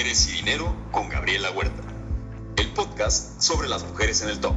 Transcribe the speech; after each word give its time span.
Mujeres 0.00 0.28
y 0.30 0.32
Dinero 0.36 0.74
con 0.92 1.10
Gabriela 1.10 1.50
Huerta, 1.50 1.82
el 2.56 2.72
podcast 2.72 3.38
sobre 3.38 3.68
las 3.68 3.84
mujeres 3.84 4.22
en 4.22 4.30
el 4.30 4.40
top. 4.40 4.54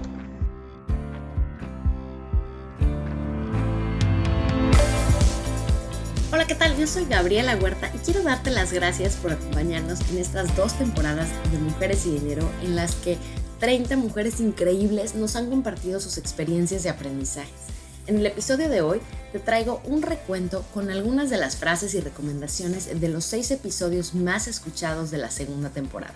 Hola, 6.32 6.48
¿qué 6.48 6.56
tal? 6.56 6.78
Yo 6.78 6.88
soy 6.88 7.04
Gabriela 7.04 7.58
Huerta 7.58 7.92
y 7.94 7.98
quiero 7.98 8.24
darte 8.24 8.52
las 8.52 8.72
gracias 8.72 9.18
por 9.18 9.34
acompañarnos 9.34 10.00
en 10.12 10.20
estas 10.20 10.56
dos 10.56 10.78
temporadas 10.78 11.28
de 11.52 11.58
Mujeres 11.58 12.06
y 12.06 12.12
Dinero 12.12 12.50
en 12.62 12.78
las 12.78 12.96
que 12.96 13.18
30 13.60 13.98
mujeres 13.98 14.40
increíbles 14.40 15.14
nos 15.14 15.36
han 15.36 15.50
compartido 15.50 16.00
sus 16.00 16.18
experiencias 16.18 16.86
y 16.86 16.88
aprendizajes. 16.88 17.52
En 18.08 18.18
el 18.18 18.26
episodio 18.28 18.70
de 18.70 18.80
hoy 18.80 19.02
te 19.34 19.40
traigo 19.40 19.82
un 19.86 20.04
recuento 20.04 20.64
con 20.76 20.92
algunas 20.92 21.32
de 21.32 21.38
las 21.38 21.58
frases 21.58 21.96
y 21.96 22.00
recomendaciones 22.00 23.02
de 23.02 23.10
los 23.10 23.26
seis 23.26 23.50
episodios 23.50 24.14
más 24.14 24.48
escuchados 24.48 25.10
de 25.10 25.18
la 25.18 25.32
segunda 25.32 25.72
temporada. 25.72 26.14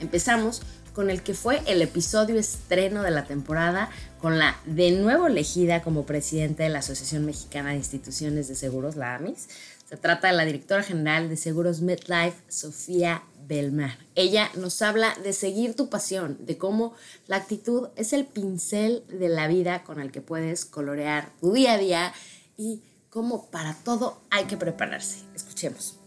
Empezamos 0.00 0.62
con 0.92 1.08
el 1.08 1.22
que 1.22 1.34
fue 1.34 1.62
el 1.66 1.80
episodio 1.80 2.40
estreno 2.40 3.04
de 3.04 3.12
la 3.12 3.24
temporada, 3.24 3.88
con 4.20 4.40
la 4.40 4.56
de 4.66 4.90
nuevo 4.90 5.28
elegida 5.28 5.80
como 5.80 6.06
presidenta 6.06 6.64
de 6.64 6.70
la 6.70 6.80
Asociación 6.80 7.24
Mexicana 7.24 7.70
de 7.70 7.76
Instituciones 7.76 8.48
de 8.48 8.56
Seguros, 8.56 8.96
la 8.96 9.14
AMIS. 9.14 9.48
Se 9.88 9.96
trata 9.96 10.26
de 10.26 10.34
la 10.34 10.44
directora 10.44 10.82
general 10.82 11.28
de 11.28 11.36
Seguros 11.36 11.82
MedLife, 11.82 12.42
Sofía 12.48 13.22
Belmar. 13.46 13.96
Ella 14.16 14.50
nos 14.56 14.82
habla 14.82 15.14
de 15.22 15.32
seguir 15.32 15.76
tu 15.76 15.88
pasión, 15.88 16.36
de 16.40 16.58
cómo 16.58 16.94
la 17.28 17.36
actitud 17.36 17.90
es 17.94 18.12
el 18.12 18.24
pincel 18.24 19.04
de 19.08 19.28
la 19.28 19.46
vida 19.46 19.84
con 19.84 20.00
el 20.00 20.10
que 20.10 20.20
puedes 20.20 20.64
colorear 20.64 21.30
tu 21.40 21.52
día 21.52 21.74
a 21.74 21.78
día 21.78 22.12
y 22.56 22.82
cómo 23.10 23.50
para 23.50 23.74
todo 23.84 24.18
hay 24.30 24.44
que 24.44 24.56
prepararse. 24.56 25.24
Escuchemos. 25.34 26.00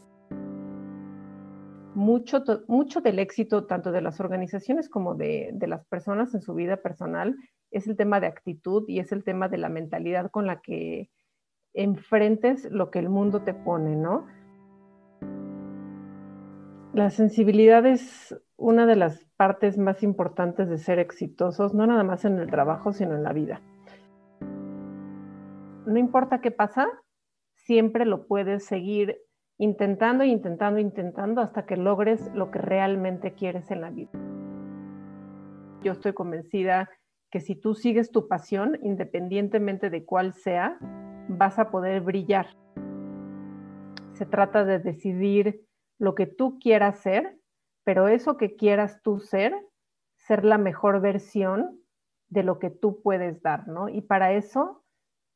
Mucho, 1.96 2.44
mucho 2.68 3.02
del 3.02 3.20
éxito 3.20 3.66
tanto 3.66 3.92
de 3.92 4.02
las 4.02 4.20
organizaciones 4.20 4.90
como 4.90 5.16
de, 5.16 5.54
las 5.68 5.86
personas 5.88 6.34
en 6.34 6.42
su 6.42 6.54
vida 6.54 6.78
personal 6.78 7.36
es 7.72 7.88
el 7.88 7.98
tema 7.98 8.20
de 8.20 8.28
actitud 8.28 8.86
y 8.88 9.00
es 9.00 9.12
el 9.12 9.24
tema 9.24 9.50
de 9.50 9.58
la 9.58 9.70
mentalidad 9.70 10.32
con 10.32 10.48
la 10.48 10.62
que 10.62 11.10
enfrentes 11.74 12.66
lo 12.72 12.90
que 12.90 13.00
el 13.00 13.10
mundo 13.10 13.42
te 13.42 13.54
pone, 13.54 13.96
¿no? 13.96 14.28
La 16.94 17.10
sensibilidad 17.12 17.86
es 17.86 18.36
una 18.56 18.86
de 18.86 18.96
las 18.96 19.26
partes 19.38 19.78
más 19.78 20.02
importantes 20.02 20.70
de 20.70 20.78
ser 20.78 21.00
exitosos, 21.00 21.74
no 21.74 21.86
nada 21.86 22.04
más 22.04 22.26
en 22.26 22.40
el 22.40 22.50
trabajo, 22.50 22.94
sino 22.94 23.16
en 23.16 23.24
la 23.24 23.34
vida. 23.34 23.62
No 25.90 25.98
importa 25.98 26.40
qué 26.40 26.52
pasa, 26.52 26.88
siempre 27.56 28.06
lo 28.06 28.28
puedes 28.28 28.64
seguir 28.64 29.18
intentando, 29.58 30.24
intentando, 30.24 30.80
intentando 30.80 31.42
hasta 31.42 31.66
que 31.66 31.78
logres 31.78 32.30
lo 32.36 32.52
que 32.52 32.60
realmente 32.60 33.34
quieres 33.34 33.72
en 33.72 33.82
la 33.82 33.90
vida. 33.90 34.12
Yo 35.82 35.94
estoy 35.94 36.14
convencida 36.14 36.92
que 37.32 37.40
si 37.42 37.56
tú 37.56 37.74
sigues 37.74 38.12
tu 38.12 38.28
pasión, 38.28 38.78
independientemente 38.84 39.90
de 39.90 40.06
cuál 40.06 40.34
sea, 40.34 40.78
vas 41.28 41.58
a 41.58 41.72
poder 41.72 42.02
brillar. 42.02 42.56
Se 44.14 44.28
trata 44.28 44.66
de 44.66 44.78
decidir 44.78 45.66
lo 45.98 46.14
que 46.14 46.28
tú 46.28 46.60
quieras 46.60 47.00
ser, 47.00 47.40
pero 47.84 48.10
eso 48.10 48.38
que 48.38 48.56
quieras 48.56 49.02
tú 49.02 49.22
ser, 49.22 49.56
ser 50.18 50.46
la 50.46 50.60
mejor 50.60 51.02
versión 51.02 51.80
de 52.28 52.44
lo 52.44 52.60
que 52.60 52.70
tú 52.70 53.02
puedes 53.02 53.42
dar, 53.42 53.68
¿no? 53.68 53.90
Y 53.90 54.02
para 54.02 54.34
eso 54.34 54.79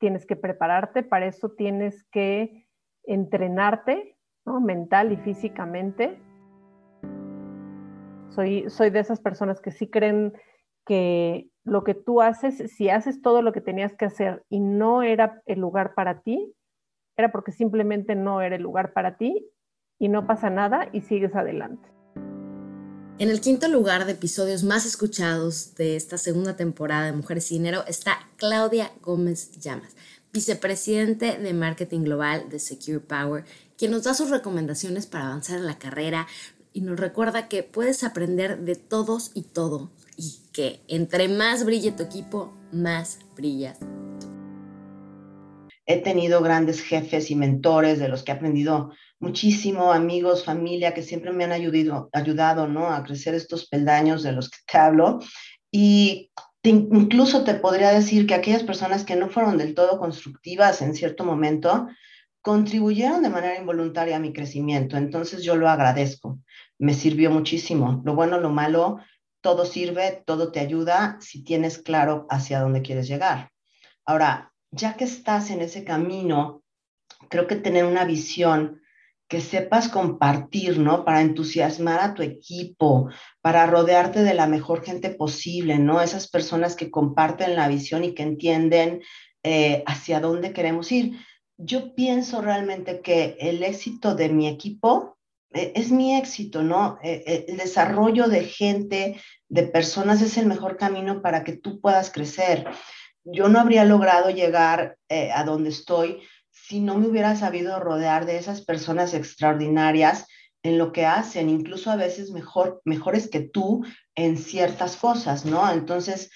tienes 0.04 0.26
que 0.26 0.36
prepararte, 0.36 1.02
para 1.02 1.28
eso 1.28 1.52
tienes 1.52 2.04
que 2.12 2.68
entrenarte. 3.06 4.18
Mental 4.46 5.14
y 5.14 5.16
físicamente. 5.16 6.20
Soy, 8.28 8.70
soy 8.70 8.90
de 8.90 9.00
esas 9.00 9.22
personas 9.22 9.62
que 9.62 9.72
sí 9.72 9.90
creen 9.90 10.34
que 10.86 11.48
lo 11.64 11.86
que 11.86 11.94
tú 11.94 12.22
haces, 12.22 12.70
si 12.76 12.90
haces 12.90 13.22
todo 13.22 13.42
lo 13.42 13.54
que 13.54 13.62
tenías 13.62 13.96
que 13.96 14.04
hacer 14.04 14.44
y 14.50 14.60
no 14.60 15.04
era 15.04 15.42
el 15.46 15.62
lugar 15.62 15.94
para 15.94 16.20
ti, 16.20 16.54
era 17.16 17.32
porque 17.32 17.54
simplemente 17.54 18.14
no 18.14 18.42
era 18.42 18.58
el 18.58 18.62
lugar 18.62 18.92
para 18.92 19.16
ti 19.16 19.50
y 20.00 20.10
no 20.10 20.28
pasa 20.28 20.50
nada 20.50 20.90
y 20.92 21.00
sigues 21.00 21.34
adelante. 21.34 21.88
En 23.24 23.30
el 23.30 23.40
quinto 23.40 23.70
lugar 23.70 24.06
de 24.06 24.12
episodios 24.12 24.64
más 24.64 24.86
escuchados 24.86 25.76
de 25.76 25.96
esta 25.96 26.18
segunda 26.18 26.58
temporada 26.58 27.06
de 27.06 27.14
Mujeres 27.14 27.50
y 27.52 27.54
Dinero 27.54 27.86
está 27.88 28.28
Claudia 28.36 28.92
Gómez 29.02 29.62
Llamas, 29.62 29.96
vicepresidente 30.34 31.38
de 31.38 31.54
Marketing 31.54 32.02
Global 32.02 32.50
de 32.50 32.60
Secure 32.60 33.00
Power, 33.00 33.46
quien 33.78 33.92
nos 33.92 34.04
da 34.04 34.14
sus 34.14 34.30
recomendaciones 34.30 35.08
para 35.08 35.28
avanzar 35.28 35.60
en 35.60 35.68
la 35.68 35.80
carrera 35.80 36.28
y 36.74 36.82
nos 36.82 37.00
recuerda 37.00 37.48
que 37.48 37.64
puedes 37.64 38.04
aprender 38.04 38.60
de 38.60 38.76
todos 38.76 39.32
y 39.34 39.44
todo 39.44 39.90
y 40.18 40.42
que 40.52 40.82
entre 40.90 41.30
más 41.30 41.64
brille 41.64 41.94
tu 41.94 42.04
equipo, 42.04 42.54
más 42.74 43.20
brillas 43.38 43.78
He 45.86 45.98
tenido 46.02 46.42
grandes 46.42 46.82
jefes 46.82 47.30
y 47.30 47.36
mentores 47.36 48.00
de 48.00 48.08
los 48.08 48.24
que 48.24 48.32
he 48.32 48.36
aprendido 48.36 48.92
muchísimo, 49.24 49.94
amigos, 49.94 50.44
familia, 50.44 50.94
que 50.94 51.02
siempre 51.02 51.32
me 51.32 51.46
han 51.46 51.54
ayudado, 51.54 52.10
ayudado 52.12 52.68
¿no? 52.68 52.90
a 52.90 53.04
crecer 53.04 53.34
estos 53.34 53.68
peldaños 53.68 54.22
de 54.22 54.34
los 54.34 54.50
que 54.50 54.58
te 54.70 54.78
hablo. 54.78 55.20
Y 55.72 56.30
incluso 56.62 57.46
te 57.46 57.56
podría 57.56 57.92
decir 57.92 58.28
que 58.28 58.36
aquellas 58.36 58.64
personas 58.64 59.06
que 59.06 59.16
no 59.16 59.30
fueron 59.30 59.58
del 59.58 59.76
todo 59.76 59.98
constructivas 59.98 60.82
en 60.82 60.94
cierto 60.94 61.24
momento, 61.24 61.88
contribuyeron 62.42 63.24
de 63.24 63.30
manera 63.30 63.58
involuntaria 63.58 64.18
a 64.18 64.20
mi 64.20 64.34
crecimiento. 64.34 64.98
Entonces 64.98 65.42
yo 65.42 65.56
lo 65.56 65.70
agradezco. 65.70 66.40
Me 66.78 66.94
sirvió 66.94 67.32
muchísimo. 67.32 68.02
Lo 68.04 68.16
bueno, 68.16 68.38
lo 68.40 68.50
malo, 68.50 69.00
todo 69.40 69.66
sirve, 69.66 70.22
todo 70.26 70.52
te 70.52 70.60
ayuda 70.60 71.18
si 71.22 71.46
tienes 71.46 71.78
claro 71.78 72.28
hacia 72.30 72.60
dónde 72.60 72.82
quieres 72.82 73.08
llegar. 73.08 73.52
Ahora, 74.06 74.54
ya 74.72 74.98
que 74.98 75.06
estás 75.06 75.50
en 75.50 75.62
ese 75.62 75.86
camino, 75.86 76.62
creo 77.30 77.48
que 77.48 77.56
tener 77.56 77.86
una 77.86 78.04
visión 78.04 78.83
que 79.34 79.42
sepas 79.42 79.90
compartir, 79.90 80.78
¿no? 80.78 81.04
Para 81.04 81.22
entusiasmar 81.22 82.00
a 82.02 82.14
tu 82.14 82.22
equipo, 82.22 83.10
para 83.42 83.66
rodearte 83.66 84.22
de 84.22 84.36
la 84.36 84.46
mejor 84.46 84.86
gente 84.86 85.10
posible, 85.10 85.80
¿no? 85.80 86.02
Esas 86.02 86.28
personas 86.28 86.76
que 86.76 86.92
comparten 86.92 87.56
la 87.56 87.68
visión 87.68 88.04
y 88.04 88.14
que 88.14 88.22
entienden 88.22 89.02
eh, 89.42 89.84
hacia 89.88 90.20
dónde 90.20 90.54
queremos 90.54 90.92
ir. 90.92 91.18
Yo 91.58 91.96
pienso 91.96 92.44
realmente 92.44 93.02
que 93.02 93.36
el 93.40 93.64
éxito 93.64 94.14
de 94.14 94.30
mi 94.30 94.48
equipo 94.48 95.18
eh, 95.52 95.72
es 95.74 95.90
mi 95.90 96.16
éxito, 96.16 96.62
¿no? 96.62 97.00
Eh, 97.02 97.46
el 97.48 97.58
desarrollo 97.58 98.28
de 98.28 98.44
gente, 98.44 99.20
de 99.50 99.64
personas 99.64 100.22
es 100.22 100.38
el 100.38 100.46
mejor 100.46 100.78
camino 100.78 101.24
para 101.24 101.44
que 101.44 101.58
tú 101.58 101.82
puedas 101.82 102.12
crecer 102.12 102.68
yo 103.26 103.48
no 103.48 103.60
habría 103.60 103.86
logrado 103.86 104.30
llegar 104.30 104.98
eh, 105.08 105.32
a 105.32 105.44
donde 105.44 105.70
estoy 105.70 106.22
si 106.66 106.80
no 106.80 106.98
me 106.98 107.08
hubiera 107.08 107.36
sabido 107.36 107.80
rodear 107.80 108.26
de 108.26 108.38
esas 108.38 108.62
personas 108.62 109.14
extraordinarias 109.14 110.28
en 110.64 110.78
lo 110.78 110.94
que 110.94 111.06
hacen, 111.06 111.50
incluso 111.50 111.92
a 111.92 111.98
veces 111.98 112.32
mejor, 112.32 112.82
mejores 112.86 113.30
que 113.30 113.42
tú 113.42 113.86
en 114.16 114.38
ciertas 114.38 114.96
cosas, 114.96 115.44
¿no? 115.44 115.70
Entonces, 115.70 116.32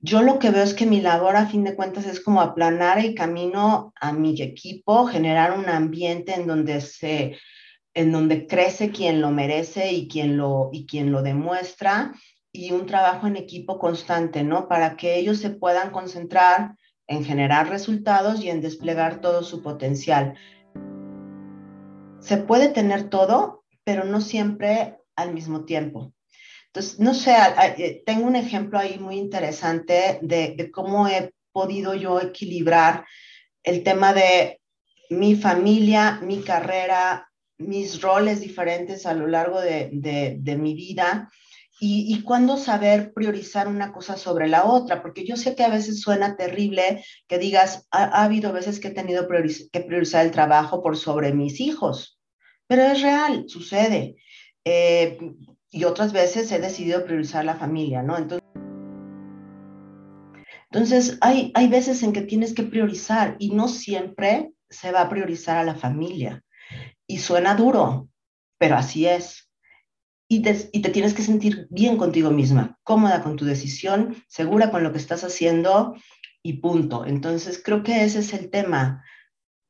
yo 0.00 0.22
lo 0.22 0.40
que 0.40 0.50
veo 0.50 0.64
es 0.64 0.74
que 0.74 0.84
mi 0.84 1.00
labor 1.00 1.36
a 1.36 1.46
fin 1.46 1.62
de 1.62 1.76
cuentas 1.76 2.06
es 2.06 2.18
como 2.18 2.40
aplanar 2.40 2.98
el 2.98 3.14
camino 3.14 3.92
a 4.00 4.12
mi 4.12 4.40
equipo, 4.42 5.06
generar 5.06 5.56
un 5.56 5.68
ambiente 5.68 6.34
en 6.34 6.46
donde 6.46 6.80
se 6.80 7.38
en 7.94 8.12
donde 8.12 8.46
crece 8.46 8.90
quien 8.90 9.20
lo 9.20 9.30
merece 9.30 9.92
y 9.92 10.08
quien 10.08 10.36
lo 10.36 10.70
y 10.72 10.86
quien 10.86 11.10
lo 11.10 11.22
demuestra 11.22 12.12
y 12.52 12.72
un 12.72 12.86
trabajo 12.86 13.26
en 13.26 13.36
equipo 13.36 13.78
constante, 13.78 14.42
¿no? 14.42 14.68
Para 14.68 14.96
que 14.96 15.16
ellos 15.18 15.38
se 15.38 15.50
puedan 15.50 15.90
concentrar 15.90 16.74
en 17.08 17.24
generar 17.24 17.68
resultados 17.68 18.44
y 18.44 18.50
en 18.50 18.60
desplegar 18.60 19.20
todo 19.20 19.42
su 19.42 19.62
potencial. 19.62 20.34
Se 22.20 22.36
puede 22.36 22.68
tener 22.68 23.08
todo, 23.08 23.64
pero 23.82 24.04
no 24.04 24.20
siempre 24.20 24.98
al 25.16 25.32
mismo 25.32 25.64
tiempo. 25.64 26.12
Entonces, 26.66 27.00
no 27.00 27.14
sé, 27.14 27.34
eh, 27.78 28.02
tengo 28.04 28.26
un 28.26 28.36
ejemplo 28.36 28.78
ahí 28.78 28.98
muy 28.98 29.16
interesante 29.16 30.18
de, 30.20 30.70
cómo 30.70 31.08
he 31.08 31.32
podido 31.50 31.94
yo 31.94 32.20
equilibrar 32.20 33.06
el 33.62 33.82
tema 33.82 34.12
de 34.12 34.60
mi 35.08 35.34
familia, 35.34 36.20
mi 36.22 36.42
carrera, 36.42 37.26
mis 37.56 38.02
roles 38.02 38.40
diferentes 38.40 39.06
a 39.06 39.14
lo 39.14 39.26
largo 39.26 39.60
de, 39.60 39.88
de 40.38 40.56
mi 40.56 40.74
vida 40.74 41.30
y, 41.80 42.22
cuándo 42.22 42.56
saber 42.56 43.12
priorizar 43.12 43.68
una 43.68 43.92
cosa 43.92 44.16
sobre 44.16 44.48
la 44.48 44.64
otra, 44.64 45.00
porque 45.00 45.24
yo 45.24 45.36
sé 45.36 45.54
que 45.54 45.62
a 45.62 45.68
veces 45.68 46.00
suena 46.00 46.36
terrible 46.36 47.04
que 47.28 47.38
digas, 47.38 47.86
ha, 47.92 48.24
habido 48.24 48.52
veces 48.52 48.80
que 48.80 48.88
he 48.88 48.92
tenido 48.92 49.28
que 49.72 49.80
priorizar 49.80 50.26
el 50.26 50.32
trabajo 50.32 50.82
por 50.82 50.96
sobre 50.96 51.32
mis 51.32 51.60
hijos, 51.60 52.18
pero 52.66 52.82
es 52.82 53.00
real, 53.00 53.44
sucede. 53.46 54.16
Eh, 54.64 55.18
y 55.70 55.84
otras 55.84 56.12
veces 56.12 56.50
he 56.50 56.58
decidido 56.58 57.04
priorizar 57.04 57.44
la 57.44 57.54
familia, 57.54 58.02
¿no? 58.02 58.16
Entonces, 58.18 58.48
entonces 60.70 61.18
hay, 61.20 61.52
hay 61.54 61.68
veces 61.68 62.02
en 62.02 62.12
que 62.12 62.22
tienes 62.22 62.54
que 62.54 62.64
priorizar 62.64 63.36
y 63.38 63.50
no 63.50 63.68
siempre 63.68 64.52
se 64.68 64.92
va 64.92 65.02
a 65.02 65.08
priorizar 65.08 65.56
a 65.56 65.64
la 65.64 65.74
familia. 65.74 66.42
Y 67.06 67.18
suena 67.18 67.54
duro, 67.54 68.08
pero 68.58 68.76
así 68.76 69.06
es. 69.06 69.47
Y 70.28 70.42
te, 70.42 70.54
tienes 70.90 71.14
que 71.14 71.22
sentir 71.22 71.66
bien 71.70 71.96
contigo 71.96 72.30
misma, 72.30 72.78
cómoda 72.84 73.22
con 73.22 73.36
tu 73.36 73.46
decisión, 73.46 74.22
segura 74.28 74.70
con 74.70 74.82
lo 74.82 74.92
que 74.92 74.98
estás 74.98 75.24
haciendo 75.24 75.94
y 76.42 76.54
punto. 76.54 77.06
Entonces, 77.06 77.60
creo 77.64 77.82
que 77.82 78.04
ese 78.04 78.18
es 78.18 78.34
el 78.34 78.50
tema. 78.50 79.02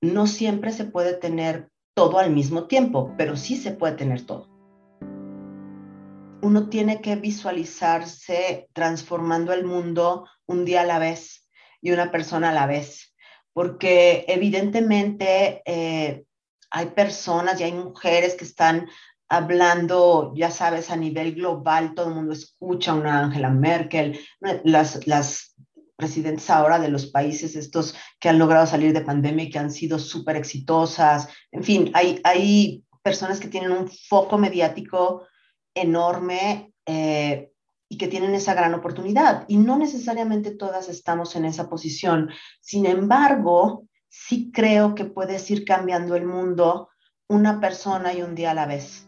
No 0.01 0.27
siempre 0.27 0.73
se 0.73 0.85
puede 0.85 1.15
tener 1.15 1.71
todo 1.95 2.19
al 2.19 2.33
mismo 2.33 2.67
tiempo, 2.67 3.15
pero 3.17 3.37
sí 3.37 3.57
se 3.57 3.71
puede 3.71 3.95
tener 3.95 4.27
todo. 4.27 4.49
Uno 6.43 6.69
tiene 6.69 7.01
que 7.01 7.17
visualizarse 7.17 8.69
transformando 8.73 9.53
el 9.53 9.65
mundo 9.65 10.27
un 10.47 10.65
día 10.65 10.83
a 10.83 10.87
la 10.87 10.99
vez 10.99 11.49
y 11.81 11.93
una 11.93 12.11
persona 12.11 12.51
a 12.51 12.55
la 12.55 12.67
vez, 12.67 13.15
porque 13.53 14.25
evidentemente 14.29 15.63
eh, 15.65 16.25
hay 16.71 16.87
personas 16.87 17.61
y 17.61 17.65
hay 17.65 17.73
mujeres 17.73 18.35
que 18.35 18.45
están 18.45 18.89
hablando, 19.29 20.33
ya 20.35 20.51
sabes, 20.51 20.91
a 20.91 20.97
nivel 20.97 21.35
global, 21.35 21.95
todo 21.95 22.09
el 22.09 22.15
mundo 22.15 22.33
escucha 22.33 22.93
a 22.93 22.95
una 22.95 23.21
Angela 23.21 23.51
Merkel, 23.51 24.19
las, 24.65 25.07
las 25.07 25.55
presidentes 25.97 26.49
ahora 26.49 26.79
de 26.79 26.89
los 26.89 27.07
países 27.07 27.57
estos 27.57 27.95
que 28.21 28.29
han 28.29 28.39
logrado 28.39 28.67
salir 28.67 28.93
de 28.93 29.01
pandemia 29.01 29.47
y 29.47 29.51
que 29.51 29.59
han 29.59 29.73
sido 29.73 29.99
súper 29.99 30.37
exitosas. 30.37 31.29
En 31.51 31.65
fin, 31.65 31.91
hay, 31.95 32.21
hay 32.25 32.85
personas 33.03 33.41
que 33.41 33.49
tienen 33.49 33.73
un 33.73 33.89
foco 33.89 34.39
mediático 34.39 35.27
enorme 35.75 36.73
eh, 36.87 37.51
y 37.89 37.99
que 37.99 38.09
tienen 38.09 38.35
esa 38.35 38.55
gran 38.55 38.75
oportunidad. 38.75 39.45
Y 39.49 39.57
no 39.57 39.77
necesariamente 39.77 40.53
todas 40.53 40.89
estamos 40.89 41.35
en 41.37 41.45
esa 41.45 41.69
posición. 41.69 42.31
Sin 42.61 42.87
embargo, 42.87 43.85
sí 44.09 44.51
creo 44.53 44.95
que 44.95 45.05
puedes 45.05 45.51
ir 45.51 45.65
cambiando 45.65 46.15
el 46.15 46.27
mundo 46.27 46.91
una 47.29 47.61
persona 47.61 48.13
y 48.13 48.23
un 48.23 48.35
día 48.35 48.53
a 48.53 48.55
la 48.55 48.67
vez. 48.67 49.08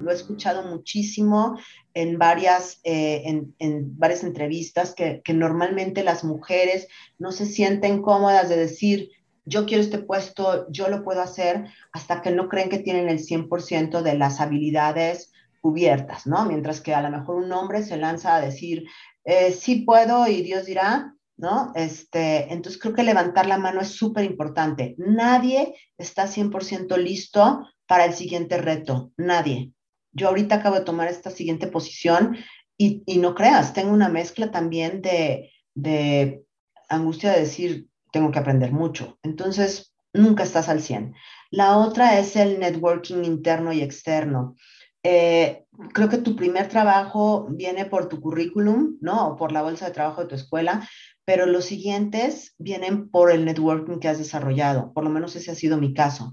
Lo 0.00 0.10
he 0.10 0.14
escuchado 0.14 0.64
muchísimo 0.68 1.58
en 1.94 2.18
varias, 2.18 2.80
eh, 2.84 3.22
en, 3.58 3.98
varias 3.98 4.24
entrevistas 4.24 4.94
que, 4.94 5.22
normalmente 5.32 6.04
las 6.04 6.24
mujeres 6.24 6.88
no 7.18 7.32
se 7.32 7.46
sienten 7.46 8.02
cómodas 8.02 8.48
de 8.48 8.56
decir, 8.56 9.10
yo 9.44 9.66
quiero 9.66 9.82
este 9.82 9.98
puesto, 9.98 10.70
yo 10.70 10.88
lo 10.88 11.02
puedo 11.02 11.22
hacer, 11.22 11.66
hasta 11.92 12.20
que 12.20 12.30
no 12.30 12.48
creen 12.48 12.68
que 12.68 12.78
tienen 12.78 13.08
el 13.08 13.18
100% 13.18 14.02
de 14.02 14.14
las 14.14 14.40
habilidades 14.40 15.32
cubiertas, 15.60 16.26
¿no? 16.26 16.44
Mientras 16.44 16.80
que 16.80 16.94
a 16.94 17.02
lo 17.02 17.10
mejor 17.10 17.36
un 17.36 17.52
hombre 17.52 17.82
se 17.82 17.96
lanza 17.96 18.36
a 18.36 18.40
decir, 18.40 18.84
eh, 19.24 19.52
sí 19.52 19.82
puedo 19.82 20.28
y 20.28 20.42
Dios 20.42 20.66
dirá, 20.66 21.14
¿no? 21.38 21.72
Este, 21.74 22.52
entonces 22.52 22.80
creo 22.80 22.94
que 22.94 23.02
levantar 23.02 23.46
la 23.46 23.58
mano 23.58 23.80
es 23.80 23.88
súper 23.88 24.24
importante. 24.24 24.94
Nadie 24.98 25.74
está 25.96 26.26
100% 26.26 26.96
listo 26.98 27.66
para 27.86 28.04
el 28.04 28.12
siguiente 28.12 28.58
reto, 28.58 29.12
nadie. 29.16 29.72
Yo 30.18 30.28
ahorita 30.28 30.56
acabo 30.56 30.76
de 30.76 30.84
tomar 30.84 31.08
esta 31.08 31.30
siguiente 31.30 31.68
posición 31.68 32.36
y, 32.76 33.02
no 33.18 33.34
creas, 33.34 33.72
tengo 33.72 33.92
una 33.92 34.08
mezcla 34.08 34.50
también 34.50 35.00
de, 35.02 35.50
de 35.74 36.44
angustia 36.88 37.32
de 37.32 37.40
decir, 37.40 37.88
tengo 38.12 38.30
que 38.30 38.38
aprender 38.38 38.72
mucho. 38.72 39.18
Entonces, 39.22 39.94
nunca 40.12 40.42
estás 40.42 40.68
al 40.68 40.82
100. 40.82 41.14
La 41.50 41.78
otra 41.78 42.18
es 42.18 42.36
el 42.36 42.60
networking 42.60 43.24
interno 43.24 43.72
y 43.72 43.80
externo. 43.80 44.56
Eh, 45.02 45.64
creo 45.94 46.08
que 46.08 46.18
tu 46.18 46.36
primer 46.36 46.68
trabajo 46.68 47.46
viene 47.50 47.86
por 47.86 48.08
tu 48.08 48.20
currículum, 48.20 48.98
¿no? 49.00 49.28
O 49.28 49.36
por 49.36 49.52
la 49.52 49.62
bolsa 49.62 49.86
de 49.86 49.92
trabajo 49.92 50.22
de 50.22 50.28
tu 50.28 50.34
escuela, 50.34 50.88
pero 51.24 51.46
los 51.46 51.64
siguientes 51.64 52.54
vienen 52.58 53.10
por 53.10 53.30
el 53.30 53.44
networking 53.44 53.98
que 53.98 54.08
has 54.08 54.18
desarrollado. 54.18 54.92
Por 54.92 55.04
lo 55.04 55.10
menos 55.10 55.36
ese 55.36 55.50
ha 55.50 55.54
sido 55.54 55.78
mi 55.78 55.94
caso. 55.94 56.32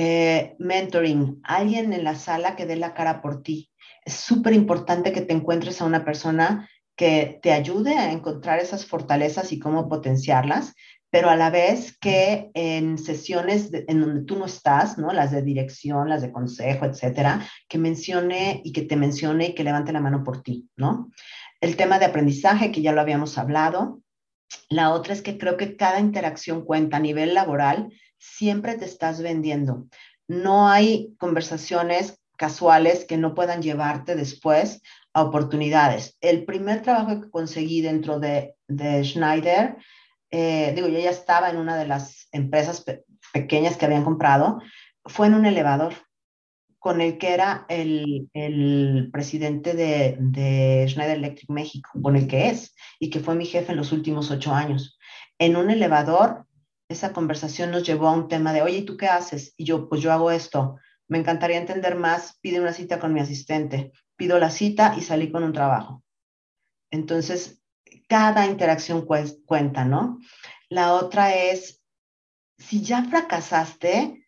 Eh, 0.00 0.54
mentoring, 0.60 1.40
alguien 1.42 1.92
en 1.92 2.04
la 2.04 2.14
sala 2.14 2.54
que 2.54 2.66
dé 2.66 2.76
la 2.76 2.94
cara 2.94 3.20
por 3.20 3.42
ti. 3.42 3.68
Es 4.04 4.14
súper 4.14 4.52
importante 4.52 5.10
que 5.10 5.22
te 5.22 5.32
encuentres 5.32 5.80
a 5.80 5.86
una 5.86 6.04
persona 6.04 6.70
que 6.94 7.40
te 7.42 7.50
ayude 7.50 7.96
a 7.96 8.12
encontrar 8.12 8.60
esas 8.60 8.86
fortalezas 8.86 9.52
y 9.52 9.58
cómo 9.58 9.88
potenciarlas, 9.88 10.76
pero 11.10 11.30
a 11.30 11.34
la 11.34 11.50
vez 11.50 11.98
que 11.98 12.48
en 12.54 12.96
sesiones 12.96 13.70
en 13.72 14.00
donde 14.00 14.22
tú 14.22 14.38
no 14.38 14.46
estás, 14.46 14.98
¿no? 14.98 15.12
Las 15.12 15.32
de 15.32 15.42
dirección, 15.42 16.08
las 16.08 16.22
de 16.22 16.30
consejo, 16.30 16.84
etcétera, 16.84 17.44
que 17.68 17.78
mencione 17.78 18.60
y 18.62 18.70
que 18.70 18.82
te 18.82 18.94
mencione 18.94 19.46
y 19.46 19.54
que 19.56 19.64
levante 19.64 19.92
la 19.92 20.00
mano 20.00 20.22
por 20.22 20.44
ti, 20.44 20.68
¿no? 20.76 21.10
El 21.60 21.74
tema 21.74 21.98
de 21.98 22.04
aprendizaje, 22.04 22.70
que 22.70 22.82
ya 22.82 22.92
lo 22.92 23.00
habíamos 23.00 23.36
hablado. 23.36 24.00
La 24.68 24.90
otra 24.90 25.12
es 25.12 25.22
que 25.22 25.38
creo 25.38 25.56
que 25.56 25.74
cada 25.74 25.98
interacción 25.98 26.64
cuenta 26.64 26.98
a 26.98 27.00
nivel 27.00 27.34
laboral, 27.34 27.88
siempre 28.18 28.76
te 28.76 28.84
estás 28.84 29.22
vendiendo. 29.22 29.86
No 30.26 30.68
hay 30.68 31.14
conversaciones 31.18 32.20
casuales 32.36 33.04
que 33.04 33.16
no 33.16 33.34
puedan 33.34 33.62
llevarte 33.62 34.14
después 34.14 34.82
a 35.12 35.22
oportunidades. 35.22 36.16
El 36.20 36.44
primer 36.44 36.82
trabajo 36.82 37.20
que 37.20 37.30
conseguí 37.30 37.80
dentro 37.80 38.20
de, 38.20 38.54
de 38.68 39.04
Schneider, 39.04 39.76
eh, 40.30 40.72
digo, 40.74 40.88
yo 40.88 40.98
ya 40.98 41.10
estaba 41.10 41.50
en 41.50 41.56
una 41.56 41.76
de 41.76 41.86
las 41.86 42.28
empresas 42.32 42.84
pequeñas 43.32 43.76
que 43.76 43.86
habían 43.86 44.04
comprado, 44.04 44.60
fue 45.04 45.26
en 45.26 45.34
un 45.34 45.46
elevador 45.46 45.94
con 46.78 47.00
el 47.00 47.18
que 47.18 47.34
era 47.34 47.66
el, 47.68 48.30
el 48.34 49.10
presidente 49.12 49.74
de, 49.74 50.16
de, 50.20 50.86
Schneider 50.88 51.16
Electric 51.16 51.50
México, 51.50 51.90
con 52.00 52.16
el 52.16 52.28
que 52.28 52.48
es, 52.48 52.74
y 53.00 53.10
que 53.10 53.20
fue 53.20 53.34
mi 53.34 53.46
jefe 53.46 53.72
en 53.72 53.78
los 53.78 53.90
últimos 53.90 54.30
ocho 54.30 54.54
años. 54.54 54.98
En 55.38 55.56
un 55.56 55.70
elevador, 55.70 56.46
esa 56.88 57.12
conversación 57.12 57.70
nos 57.70 57.84
llevó 57.84 58.08
a 58.08 58.12
un 58.12 58.28
tema 58.28 58.52
de, 58.52 58.62
oye, 58.62 58.78
¿y 58.78 58.84
tú 58.84 58.96
qué 58.96 59.06
haces? 59.06 59.54
Y 59.56 59.64
yo, 59.64 59.88
pues 59.88 60.00
yo 60.00 60.12
hago 60.12 60.30
esto 60.30 60.76
me 61.08 61.18
encantaría 61.18 61.56
entender 61.56 61.96
más, 61.96 62.38
pide 62.40 62.60
una 62.60 62.72
cita 62.72 63.00
con 63.00 63.12
mi 63.12 63.20
asistente, 63.20 63.92
pido 64.16 64.38
la 64.38 64.50
cita 64.50 64.94
y 64.96 65.00
salí 65.00 65.32
con 65.32 65.42
un 65.42 65.52
trabajo. 65.52 66.04
Entonces, 66.90 67.62
cada 68.08 68.46
interacción 68.46 69.06
cuenta, 69.06 69.84
¿no? 69.84 70.18
La 70.68 70.92
otra 70.92 71.34
es, 71.34 71.82
si 72.58 72.82
ya 72.82 73.04
fracasaste, 73.04 74.26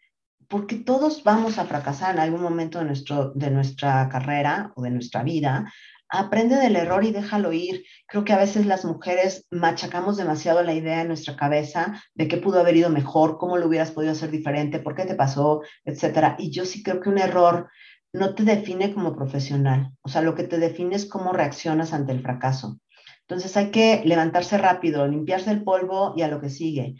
porque 0.49 0.77
todos 0.77 1.23
vamos 1.23 1.59
a 1.59 1.67
fracasar 1.67 2.15
en 2.15 2.21
algún 2.21 2.43
momento 2.43 2.79
de, 2.79 2.87
nuestro, 2.87 3.31
de 3.35 3.51
nuestra 3.51 4.09
carrera 4.09 4.73
o 4.75 4.83
de 4.83 4.91
nuestra 4.91 5.23
vida, 5.23 5.71
aprende 6.11 6.57
del 6.57 6.77
error 6.77 7.05
y 7.05 7.13
déjalo 7.13 7.53
ir. 7.53 7.85
Creo 8.07 8.25
que 8.25 8.33
a 8.33 8.39
veces 8.39 8.67
las 8.67 8.85
mujeres 8.85 9.47
machacamos 9.51 10.17
demasiado 10.17 10.63
la 10.63 10.75
idea 10.75 11.03
en 11.03 11.09
nuestra 11.09 11.37
cabeza 11.37 12.03
de 12.15 12.29
qué 12.29 12.37
pudo 12.37 12.61
haber 12.61 12.77
ido 12.77 12.91
mejor, 12.91 13.39
cómo 13.39 13.57
lo 13.57 13.67
hubieras 13.67 13.93
podido 13.93 14.13
hacer 14.13 14.31
diferente, 14.31 14.81
por 14.81 14.95
qué 14.95 15.05
te 15.05 15.15
pasó, 15.15 15.63
etcétera. 15.85 16.37
Y 16.39 16.51
yo 16.51 16.65
sí 16.65 16.83
creo 16.83 17.01
que 17.01 17.09
un 17.09 17.19
error 17.19 17.71
no 18.13 18.35
te 18.35 18.43
define 18.43 18.93
como 18.93 19.15
profesional. 19.15 19.93
O 20.03 20.09
sea, 20.09 20.23
lo 20.23 20.35
que 20.35 20.45
te 20.45 20.59
define 20.59 20.97
es 20.97 21.07
cómo 21.07 21.33
reaccionas 21.33 21.93
ante 21.93 22.13
el 22.13 22.23
fracaso. 22.23 22.81
Entonces 23.23 23.57
hay 23.57 23.71
que 23.71 24.03
levantarse 24.05 24.59
rápido, 24.59 25.07
limpiarse 25.07 25.53
el 25.53 25.63
polvo 25.63 26.15
y 26.17 26.23
a 26.23 26.29
lo 26.29 26.41
que 26.41 26.51
sigue. 26.51 26.97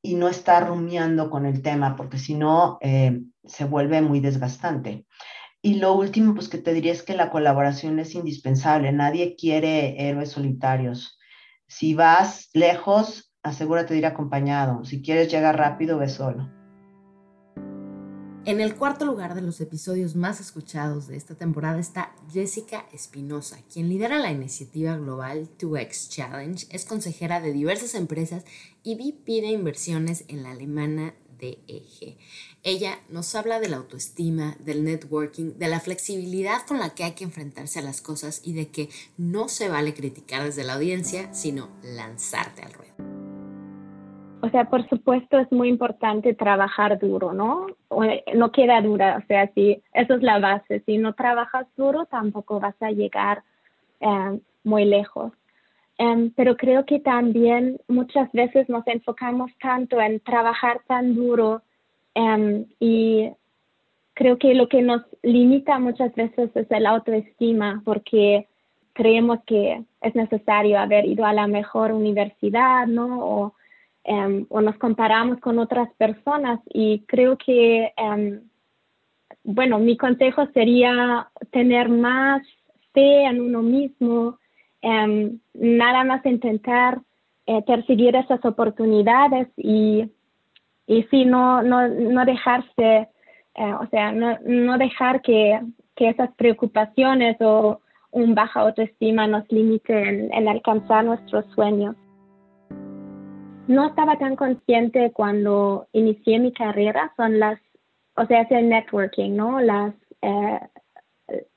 Y 0.00 0.14
no 0.14 0.28
estar 0.28 0.68
rumiando 0.68 1.30
con 1.30 1.46
el 1.46 1.62
tema, 1.62 1.96
porque 1.96 2.18
si 2.18 2.34
no, 2.34 2.78
eh, 2.80 3.20
se 3.44 3.64
vuelve 3.64 4.00
muy 4.02 4.20
desgastante. 4.20 5.06
Y 5.64 5.74
lo 5.74 5.94
último, 5.94 6.34
pues 6.34 6.48
que 6.48 6.58
te 6.58 6.74
diría 6.74 6.90
es 6.90 7.04
que 7.04 7.14
la 7.14 7.30
colaboración 7.30 8.00
es 8.00 8.16
indispensable. 8.16 8.90
Nadie 8.90 9.36
quiere 9.36 10.08
héroes 10.08 10.30
solitarios. 10.30 11.20
Si 11.68 11.94
vas 11.94 12.50
lejos, 12.52 13.32
asegúrate 13.44 13.94
de 13.94 14.00
ir 14.00 14.06
acompañado. 14.06 14.84
Si 14.84 15.02
quieres 15.02 15.30
llegar 15.30 15.56
rápido, 15.56 15.98
ve 15.98 16.08
solo. 16.08 16.50
En 18.44 18.60
el 18.60 18.74
cuarto 18.74 19.04
lugar 19.04 19.36
de 19.36 19.40
los 19.40 19.60
episodios 19.60 20.16
más 20.16 20.40
escuchados 20.40 21.06
de 21.06 21.16
esta 21.16 21.36
temporada 21.36 21.78
está 21.78 22.12
Jessica 22.32 22.86
Espinosa, 22.92 23.58
quien 23.72 23.88
lidera 23.88 24.18
la 24.18 24.32
iniciativa 24.32 24.96
global 24.96 25.48
2X 25.60 26.08
Challenge, 26.08 26.66
es 26.70 26.84
consejera 26.84 27.40
de 27.40 27.52
diversas 27.52 27.94
empresas 27.94 28.44
y 28.82 28.96
VP 28.96 29.42
de 29.42 29.52
inversiones 29.52 30.24
en 30.26 30.42
la 30.42 30.50
alemana 30.50 31.14
Ella 32.62 32.98
nos 33.08 33.34
habla 33.34 33.58
de 33.58 33.68
la 33.68 33.78
autoestima, 33.78 34.54
del 34.60 34.84
networking, 34.84 35.58
de 35.58 35.68
la 35.68 35.80
flexibilidad 35.80 36.64
con 36.66 36.78
la 36.78 36.94
que 36.94 37.04
hay 37.04 37.12
que 37.12 37.24
enfrentarse 37.24 37.80
a 37.80 37.82
las 37.82 38.00
cosas 38.00 38.46
y 38.46 38.52
de 38.52 38.68
que 38.68 38.88
no 39.18 39.48
se 39.48 39.68
vale 39.68 39.94
criticar 39.94 40.44
desde 40.44 40.64
la 40.64 40.74
audiencia, 40.74 41.32
sino 41.34 41.68
lanzarte 41.82 42.62
al 42.62 42.72
ruedo. 42.72 42.92
O 44.42 44.48
sea, 44.50 44.68
por 44.68 44.88
supuesto 44.88 45.38
es 45.38 45.50
muy 45.52 45.68
importante 45.68 46.34
trabajar 46.34 46.98
duro, 46.98 47.32
¿no? 47.32 47.66
No 48.34 48.50
queda 48.50 48.80
dura, 48.80 49.18
o 49.22 49.26
sea, 49.26 49.50
si 49.54 49.82
eso 49.92 50.14
es 50.14 50.22
la 50.22 50.40
base. 50.40 50.82
Si 50.84 50.98
no 50.98 51.14
trabajas 51.14 51.66
duro, 51.76 52.06
tampoco 52.06 52.58
vas 52.58 52.74
a 52.80 52.90
llegar 52.90 53.44
eh, 54.00 54.40
muy 54.64 54.84
lejos. 54.84 55.32
Em, 56.04 56.30
pero 56.36 56.56
creo 56.56 56.84
que 56.84 56.98
también 57.00 57.78
muchas 57.88 58.30
veces 58.32 58.68
nos 58.68 58.86
enfocamos 58.86 59.50
tanto 59.60 60.00
en 60.00 60.20
trabajar 60.20 60.80
tan 60.86 61.14
duro 61.14 61.62
Em, 62.14 62.66
y 62.78 63.30
creo 64.14 64.38
que 64.38 64.54
lo 64.54 64.68
que 64.68 64.82
nos 64.82 65.02
limita 65.22 65.78
muchas 65.78 66.14
veces 66.14 66.50
es 66.54 66.70
el 66.70 66.86
autoestima, 66.86 67.82
porque 67.84 68.46
creemos 68.92 69.40
que 69.46 69.82
es 70.02 70.14
necesario 70.14 70.78
haber 70.78 71.06
ido 71.06 71.24
a 71.24 71.32
la 71.32 71.46
mejor 71.46 71.92
universidad, 71.92 72.86
¿no? 72.86 73.24
O, 73.24 73.54
em, 74.04 74.46
o 74.50 74.60
nos 74.60 74.76
comparamos 74.76 75.40
con 75.40 75.58
otras 75.58 75.88
personas 75.94 76.60
y 76.72 77.00
creo 77.06 77.38
que 77.38 77.92
bueno, 79.44 79.78
mi 79.80 79.96
consejo 79.96 80.46
sería 80.54 81.28
tener 81.50 81.88
más 81.88 82.42
fe 82.92 83.24
en 83.24 83.40
uno 83.40 83.62
mismo, 83.62 84.38
em, 84.82 85.38
nada 85.54 86.04
más 86.04 86.24
intentar 86.26 87.00
eh, 87.46 87.62
perseguir 87.62 88.14
esas 88.14 88.44
oportunidades 88.44 89.48
y, 89.56 90.08
y 90.86 91.02
sí, 91.04 91.24
no, 91.24 91.62
no, 91.62 91.88
no 91.88 92.24
dejarse, 92.24 93.08
eh, 93.54 93.74
o 93.80 93.86
sea, 93.90 94.12
no, 94.12 94.38
no 94.44 94.78
dejar 94.78 95.22
que, 95.22 95.60
que, 95.96 96.08
esas 96.08 96.32
preocupaciones 96.36 97.36
o 97.40 97.80
un 98.12 98.34
baja 98.34 98.60
autoestima 98.60 99.26
nos 99.26 99.50
limiten 99.50 100.32
en 100.32 100.48
alcanzar 100.48 101.04
nuestros 101.04 101.44
sueños. 101.54 101.96
No 103.66 103.88
estaba 103.88 104.18
tan 104.18 104.36
consciente 104.36 105.10
cuando 105.12 105.88
inicié 105.92 106.38
mi 106.38 106.52
carrera, 106.52 107.12
son 107.16 107.40
las, 107.40 107.58
o 108.16 108.26
sea, 108.26 108.42
es 108.42 108.50
el 108.50 108.68
networking, 108.68 109.34
¿no? 109.34 109.60
Las, 109.60 109.94
eh, 110.20 110.60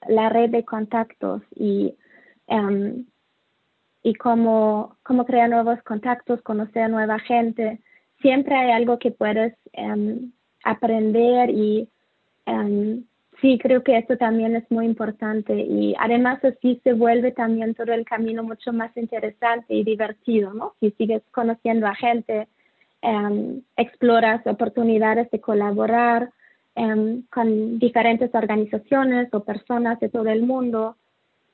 la 0.08 0.30
red 0.30 0.50
de 0.50 0.64
contactos 0.64 1.42
y, 1.56 1.96
um, 2.48 3.06
y 4.06 4.14
cómo, 4.14 4.96
cómo 5.04 5.26
crear 5.26 5.50
nuevos 5.50 5.82
contactos, 5.84 6.42
conocer 6.42 6.90
nueva 6.90 7.20
gente. 7.20 7.80
Siempre 8.22 8.56
hay 8.56 8.72
algo 8.72 9.00
que 9.00 9.12
puedes 9.12 9.54
um, 9.78 10.32
aprender 10.64 11.50
y 11.50 11.90
um, 12.46 13.04
sí, 13.42 13.60
creo 13.62 13.84
que 13.84 13.98
esto 13.98 14.18
también 14.18 14.56
es 14.56 14.70
muy 14.72 14.86
importante 14.86 15.54
y 15.56 15.96
además 16.00 16.44
así 16.46 16.80
se 16.84 16.94
vuelve 16.94 17.32
también 17.32 17.76
todo 17.76 17.94
el 17.94 18.06
camino 18.06 18.44
mucho 18.44 18.72
más 18.72 18.96
interesante 18.96 19.74
y 19.74 19.84
divertido, 19.84 20.54
¿no? 20.54 20.74
Si 20.80 20.92
sigues 20.92 21.24
conociendo 21.32 21.88
a 21.88 21.96
gente, 21.96 22.48
exploras 23.78 24.48
oportunidades 24.48 25.30
de 25.30 25.40
colaborar, 25.40 26.30
Em, 26.78 27.24
con 27.32 27.80
diferentes 27.80 28.36
organizaciones 28.36 29.34
o 29.34 29.46
personas 29.46 29.98
de 30.02 30.10
todo 30.10 30.28
el 30.28 30.44
mundo. 30.44 30.98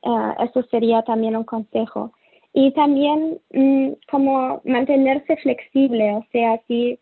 Uh, 0.01 0.31
eso 0.43 0.63
sería 0.63 1.03
también 1.03 1.36
un 1.36 1.43
consejo. 1.43 2.12
Y 2.53 2.72
también 2.74 3.39
mm, 3.53 3.91
como 4.10 4.62
mantenerse 4.65 5.38
flexible, 5.38 6.15
o 6.15 6.25
sea, 6.31 6.60
si, 6.67 7.00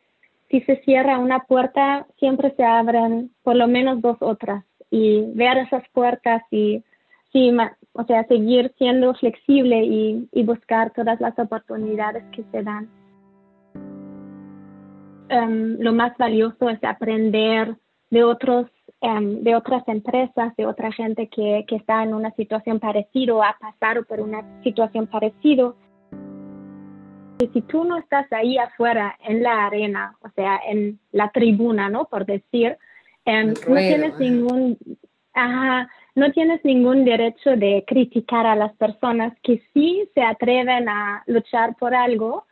si 0.50 0.62
se 0.62 0.77
cierra 0.84 1.18
una 1.18 1.39
puerta, 1.39 2.06
siempre 2.20 2.53
se 2.56 2.63
abren 2.63 3.32
por 3.44 3.56
lo 3.56 3.68
menos 3.68 4.01
dos 4.01 4.18
otras 4.22 4.63
y 4.91 5.24
ver 5.34 5.58
esas 5.58 5.84
puertas 5.89 6.44
y, 6.51 6.84
sí, 7.32 7.51
o 7.94 8.03
sea, 8.06 8.24
seguir 8.25 8.74
siendo 8.77 9.13
flexible 9.15 9.84
y, 9.84 10.27
y 10.32 10.44
buscar 10.44 10.91
todas 10.94 11.20
las 11.20 11.38
oportunidades 11.38 12.24
que 12.32 12.44
se 12.51 12.63
dan. 12.63 12.89
Um, 15.32 15.77
lo 15.79 15.94
más 15.94 16.18
valioso 16.18 16.70
es 16.70 16.84
aprender 16.84 17.75
de, 18.10 18.24
otros, 18.24 18.65
em, 19.01 19.44
de 19.44 19.56
otras 19.56 19.88
empresas, 19.88 20.56
de 20.58 20.65
otra 20.65 20.91
gente 20.91 21.27
que, 21.27 21.65
que 21.68 21.75
está 21.75 22.03
en 22.03 22.13
una 22.13 22.32
situación 22.32 22.79
parecida 22.79 23.34
o 23.34 23.44
ha 23.44 23.58
pasado 23.60 24.03
por 24.03 24.20
una 24.20 24.44
situación 24.63 25.08
parecida. 25.08 25.74
Y 27.39 27.48
si 27.48 27.62
tú 27.62 27.86
no 27.86 27.98
estás 27.98 28.32
ahí 28.34 28.58
afuera 28.58 29.18
en 29.24 29.41
la 29.41 29.65
arena, 29.65 30.18
o 30.22 30.29
sea, 30.36 30.60
en 30.68 31.00
la 31.12 31.29
tribuna, 31.29 31.89
¿no? 31.89 32.06
Por 32.06 32.25
decir, 32.25 32.77
em, 33.25 33.53
no 33.68 33.75
tienes 33.75 34.20
ningún, 34.20 34.77
no 36.15 36.32
tienes 36.34 36.63
ningún 36.65 37.06
derecho 37.06 37.51
de 37.56 37.86
criticar 37.88 38.46
a 38.46 38.56
las 38.56 38.75
personas 38.75 39.34
que 39.41 39.62
sí 39.74 40.10
se 40.13 40.22
atreven 40.22 40.89
a 40.89 41.24
luchar 41.27 41.75
por 41.77 41.96
algo 41.96 42.46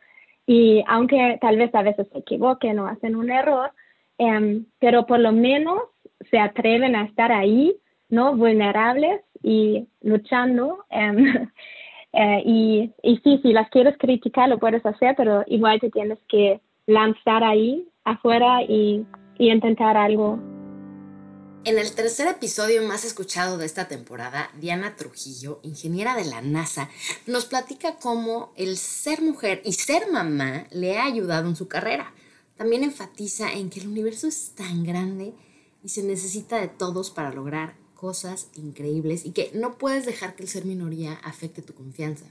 y 0.46 0.82
aunque 0.86 1.36
tal 1.42 1.58
vez 1.58 1.74
a 1.74 1.82
veces 1.82 2.08
se 2.10 2.18
equivoquen 2.18 2.78
o 2.78 2.86
hacen 2.86 3.14
un 3.14 3.30
error, 3.30 3.72
Em, 4.18 4.66
pero 4.80 5.06
por 5.06 5.20
lo 5.20 5.30
menos 5.30 5.80
se 6.30 6.38
atreven 6.38 6.96
a 6.96 7.04
estar 7.04 7.32
ahí, 7.32 7.76
¿no? 8.08 8.36
Vulnerables 8.36 9.20
y 9.42 9.86
luchando. 10.02 10.84
Em, 10.90 11.48
eh, 12.12 12.42
y, 12.44 12.92
y 13.02 13.16
sí, 13.18 13.40
si 13.42 13.52
las 13.52 13.68
quieres 13.70 13.96
criticar, 13.98 14.48
lo 14.48 14.58
puedes 14.58 14.84
hacer, 14.84 15.14
pero 15.16 15.44
igual 15.46 15.80
te 15.80 15.90
tienes 15.90 16.18
que 16.28 16.60
lanzar 16.86 17.44
ahí 17.44 17.86
afuera 18.04 18.62
y, 18.62 19.06
y 19.38 19.50
intentar 19.50 19.96
algo. 19.96 20.38
En 21.64 21.78
el 21.78 21.94
tercer 21.94 22.28
episodio 22.28 22.82
más 22.84 23.04
escuchado 23.04 23.58
de 23.58 23.66
esta 23.66 23.88
temporada, 23.88 24.48
Diana 24.58 24.96
Trujillo, 24.96 25.60
ingeniera 25.62 26.14
de 26.14 26.24
la 26.24 26.40
NASA, 26.40 26.88
nos 27.26 27.44
platica 27.44 27.96
cómo 28.00 28.52
el 28.56 28.78
ser 28.78 29.20
mujer 29.20 29.60
y 29.64 29.74
ser 29.74 30.10
mamá 30.10 30.64
le 30.70 30.96
ha 30.96 31.04
ayudado 31.04 31.46
en 31.46 31.56
su 31.56 31.68
carrera. 31.68 32.14
También 32.56 32.84
enfatiza 32.84 33.52
en 33.52 33.68
que 33.68 33.80
el 33.80 33.88
universo 33.88 34.28
es 34.28 34.54
tan 34.54 34.82
grande 34.82 35.34
y 35.82 35.88
se 35.90 36.02
necesita 36.02 36.60
de 36.60 36.68
todos 36.68 37.10
para 37.10 37.32
lograr 37.32 37.76
cosas 37.94 38.50
increíbles 38.54 39.24
y 39.24 39.32
que 39.32 39.50
no 39.54 39.76
puedes 39.76 40.06
dejar 40.06 40.36
que 40.36 40.44
el 40.44 40.48
ser 40.48 40.64
minoría 40.64 41.14
afecte 41.24 41.62
tu 41.62 41.74
confianza. 41.74 42.26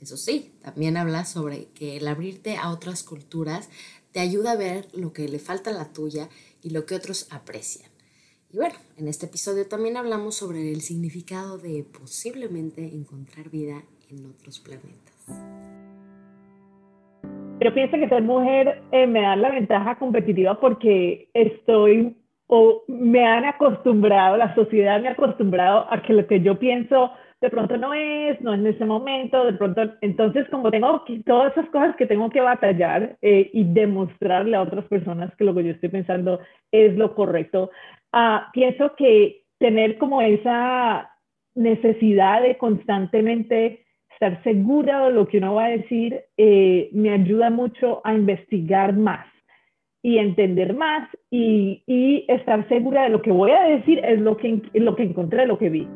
Eso 0.00 0.16
sí, 0.16 0.52
también 0.62 0.96
habla 0.96 1.24
sobre 1.24 1.66
que 1.74 1.96
el 1.96 2.06
abrirte 2.08 2.56
a 2.56 2.70
otras 2.70 3.02
culturas 3.02 3.70
te 4.12 4.20
ayuda 4.20 4.52
a 4.52 4.56
ver 4.56 4.88
lo 4.92 5.12
que 5.12 5.28
le 5.28 5.38
falta 5.38 5.70
a 5.70 5.74
la 5.74 5.92
tuya 5.92 6.28
y 6.62 6.70
lo 6.70 6.86
que 6.86 6.94
otros 6.94 7.28
aprecian. 7.30 7.90
Y 8.52 8.56
bueno, 8.58 8.74
en 8.96 9.08
este 9.08 9.26
episodio 9.26 9.66
también 9.66 9.96
hablamos 9.96 10.36
sobre 10.36 10.70
el 10.70 10.80
significado 10.82 11.58
de 11.58 11.84
posiblemente 11.84 12.84
encontrar 12.84 13.50
vida 13.50 13.82
en 14.10 14.26
otros 14.26 14.60
planetas. 14.60 15.14
Yo 17.60 17.74
pienso 17.74 17.96
que 17.96 18.08
ser 18.08 18.22
mujer 18.22 18.82
eh, 18.92 19.06
me 19.06 19.22
da 19.22 19.34
la 19.34 19.50
ventaja 19.50 19.98
competitiva 19.98 20.60
porque 20.60 21.28
estoy 21.32 22.16
o 22.48 22.84
me 22.86 23.24
han 23.26 23.44
acostumbrado, 23.44 24.36
la 24.36 24.54
sociedad 24.54 25.00
me 25.00 25.08
ha 25.08 25.12
acostumbrado 25.12 25.86
a 25.90 26.02
que 26.02 26.12
lo 26.12 26.26
que 26.26 26.40
yo 26.40 26.58
pienso 26.58 27.10
de 27.40 27.50
pronto 27.50 27.76
no 27.76 27.92
es, 27.92 28.40
no 28.40 28.54
es 28.54 28.60
en 28.60 28.66
ese 28.66 28.84
momento, 28.84 29.44
de 29.44 29.52
pronto, 29.52 29.82
entonces 30.00 30.48
como 30.48 30.70
tengo 30.70 31.04
todas 31.26 31.52
esas 31.52 31.68
cosas 31.70 31.94
que 31.96 32.06
tengo 32.06 32.30
que 32.30 32.40
batallar 32.40 33.16
eh, 33.20 33.50
y 33.52 33.64
demostrarle 33.64 34.56
a 34.56 34.62
otras 34.62 34.86
personas 34.86 35.34
que 35.36 35.44
lo 35.44 35.54
que 35.54 35.64
yo 35.64 35.70
estoy 35.72 35.90
pensando 35.90 36.40
es 36.72 36.96
lo 36.96 37.14
correcto, 37.14 37.70
uh, 38.14 38.50
pienso 38.52 38.94
que 38.96 39.42
tener 39.58 39.98
como 39.98 40.22
esa 40.22 41.10
necesidad 41.54 42.42
de 42.42 42.56
constantemente 42.56 43.84
estar 44.12 44.42
segura 44.42 45.06
de 45.06 45.12
lo 45.12 45.28
que 45.28 45.38
uno 45.38 45.54
va 45.54 45.66
a 45.66 45.70
decir 45.70 46.22
eh, 46.38 46.88
me 46.92 47.10
ayuda 47.10 47.50
mucho 47.50 48.00
a 48.04 48.14
investigar 48.14 48.94
más 48.94 49.26
y 50.06 50.18
entender 50.18 50.72
más 50.72 51.08
y, 51.32 51.82
y, 51.84 52.24
estar 52.28 52.68
segura 52.68 53.02
de 53.02 53.08
lo 53.08 53.22
que 53.22 53.32
voy 53.32 53.50
a 53.50 53.64
decir 53.64 53.98
es 54.04 54.20
lo 54.20 54.36
que, 54.36 54.62
lo 54.74 54.94
que 54.94 55.02
encontré, 55.02 55.48
lo 55.48 55.58
que 55.58 55.68
vi. 55.68 55.88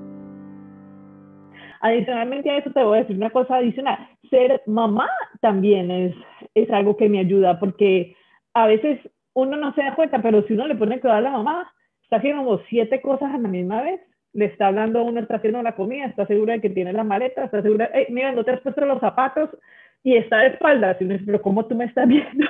Adicionalmente 1.81 2.51
a 2.51 2.59
eso 2.59 2.73
te 2.73 2.83
voy 2.83 2.99
a 2.99 3.01
decir 3.03 3.15
una 3.15 3.31
cosa 3.31 3.59
adicional. 3.59 4.09
Ser 4.29 4.63
mamá 4.67 5.09
también 5.41 5.93
es, 5.93 6.17
es 6.57 6.69
algo 6.73 6.97
que 6.97 7.09
me 7.09 7.21
ayuda 7.21 7.61
porque 7.61 8.17
a 8.53 8.67
veces 8.67 8.99
uno 9.33 9.57
no 9.57 9.73
se 9.75 9.83
da 9.85 9.95
cuenta, 9.95 10.21
pero 10.21 10.43
si 10.43 10.55
uno 10.55 10.67
le 10.67 10.75
pone 10.75 10.99
cuidado 10.99 11.19
a 11.21 11.31
la 11.31 11.31
mamá, 11.31 11.73
está 12.03 12.17
haciendo 12.17 12.43
como 12.43 12.59
siete 12.69 13.01
cosas 13.01 13.33
a 13.33 13.39
la 13.39 13.47
misma 13.47 13.81
vez 13.83 14.01
le 14.33 14.47
está 14.47 14.69
hablando 14.69 15.01
a 15.01 15.03
uno, 15.03 15.21
está 15.21 15.37
haciendo 15.37 15.63
la 15.63 15.75
comida, 15.75 16.07
está 16.07 16.27
segura 16.27 16.55
de 16.55 16.61
que 16.61 16.71
tiene 16.71 16.93
la 16.93 17.05
maleta, 17.05 17.45
está 17.45 17.63
segura, 17.63 17.91
hey, 17.93 18.07
mira, 18.11 18.33
no 18.33 18.45
te 18.45 18.53
has 18.53 18.61
puesto 18.61 18.85
los 18.85 19.01
zapatos 19.01 19.51
y 20.03 20.17
está 20.17 20.39
de 20.39 20.49
espaldas. 20.49 20.97
Y 21.01 21.05
uno 21.05 21.15
dice, 21.15 21.27
pero 21.27 21.43
¿cómo 21.43 21.67
tú 21.67 21.75
me 21.75 21.85
estás 21.85 22.09
viendo? 22.09 22.47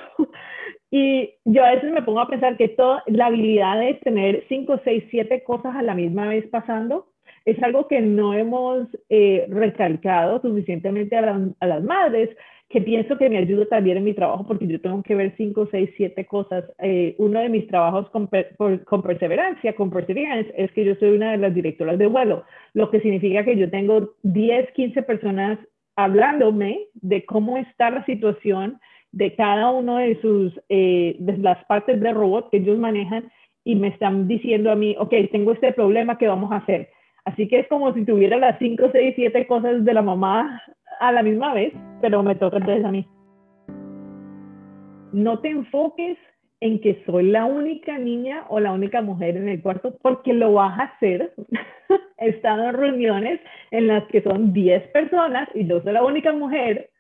y 0.91 1.31
yo 1.45 1.65
a 1.65 1.73
veces 1.73 1.93
me 1.93 2.03
pongo 2.03 2.21
a 2.21 2.29
pensar 2.29 2.57
que 2.57 2.69
toda 2.69 3.03
la 3.07 3.27
habilidad 3.27 3.81
de 3.81 3.95
tener 3.95 4.45
cinco, 4.49 4.81
seis, 4.85 5.05
siete 5.11 5.43
cosas 5.45 5.77
a 5.77 5.83
la 5.83 5.95
misma 5.95 6.29
vez 6.29 6.47
pasando 6.49 7.07
es 7.45 7.63
algo 7.63 7.89
que 7.89 8.01
no 8.01 8.35
hemos 8.35 8.87
eh, 9.09 9.47
recalcado 9.49 10.41
suficientemente 10.43 11.17
a, 11.17 11.41
a 11.61 11.67
las 11.67 11.83
madres 11.83 12.31
que 12.71 12.81
pienso 12.81 13.19
que 13.19 13.29
me 13.29 13.39
ayuda 13.39 13.67
también 13.67 13.97
en 13.97 14.05
mi 14.05 14.15
trabajo 14.15 14.47
porque 14.47 14.69
yo 14.69 14.81
tengo 14.81 15.03
que 15.03 15.17
ver 15.17 15.35
cinco, 15.37 15.69
seis, 15.73 15.91
siete 15.97 16.25
cosas. 16.25 16.65
Eh, 16.79 17.17
uno 17.19 17.41
de 17.41 17.49
mis 17.49 17.67
trabajos 17.67 18.09
con, 18.11 18.31
con, 18.85 19.03
perseverancia, 19.03 19.75
con 19.75 19.91
perseverance, 19.91 20.53
es 20.57 20.71
que 20.71 20.85
yo 20.85 20.95
soy 20.95 21.11
una 21.11 21.33
de 21.33 21.39
las 21.39 21.53
directoras 21.53 21.99
de 21.99 22.07
vuelo, 22.07 22.45
lo 22.73 22.89
que 22.91 23.01
significa 23.01 23.45
que 23.45 23.57
yo 23.57 23.69
tengo 23.69 24.15
10, 24.23 24.71
15 24.71 25.03
personas 25.03 25.59
hablándome 26.05 26.87
de 26.95 27.25
cómo 27.25 27.57
está 27.57 27.91
la 27.91 28.05
situación 28.05 28.81
de 29.13 29.35
cada 29.35 29.71
uno 29.71 29.97
de 29.97 30.21
sus, 30.21 30.61
eh, 30.69 31.17
de 31.19 31.39
las 31.39 31.65
partes 31.67 32.01
del 32.01 32.15
robot 32.15 32.51
que 32.51 32.59
ellos 32.59 32.79
manejan 32.79 33.31
y 33.65 33.75
me 33.75 33.89
están 33.89 34.29
diciendo 34.29 34.71
a 34.71 34.77
mí, 34.77 34.97
ok, 34.99 35.13
tengo 35.33 35.53
este 35.53 35.73
problema, 35.73 36.19
¿qué 36.19 36.29
vamos 36.29 36.53
a 36.53 36.57
hacer? 36.57 36.89
Así 37.25 37.49
que 37.49 37.61
es 37.61 37.69
como 37.69 37.93
si 37.93 38.05
tuviera 38.05 38.37
las 38.37 38.59
5, 38.59 38.91
6, 38.93 39.13
7 39.17 39.47
cosas 39.47 39.85
de 39.85 39.95
la 39.95 40.03
mamá 40.03 40.63
a 41.01 41.13
la 41.13 41.23
misma 41.23 41.55
vez, 41.55 41.73
pero 42.01 42.23
me 42.23 42.35
toca 42.35 42.57
entonces 42.57 42.85
a 42.85 42.91
mí. 42.91 43.07
No 45.13 45.41
te 45.41 45.51
enfoques 45.51 46.17
en 46.61 46.81
que 46.81 47.03
soy 47.07 47.25
la 47.25 47.47
única 47.47 47.99
niña 47.99 48.45
o 48.49 48.61
la 48.61 48.73
única 48.73 49.01
mujer 49.01 49.37
en 49.37 49.49
el 49.49 49.63
cuarto, 49.63 49.97
porque 50.03 50.35
lo 50.35 50.53
vas 50.53 50.79
a 50.79 50.85
hacer. 50.85 51.33
He 52.19 52.29
estado 52.29 52.69
en 52.69 52.75
reuniones 52.75 53.41
en 53.71 53.87
las 53.87 54.05
que 54.09 54.23
son 54.23 54.53
10 54.53 54.89
personas 54.89 55.49
y 55.55 55.67
yo 55.67 55.83
soy 55.83 55.93
la 55.93 56.05
única 56.05 56.33
mujer 56.33 56.91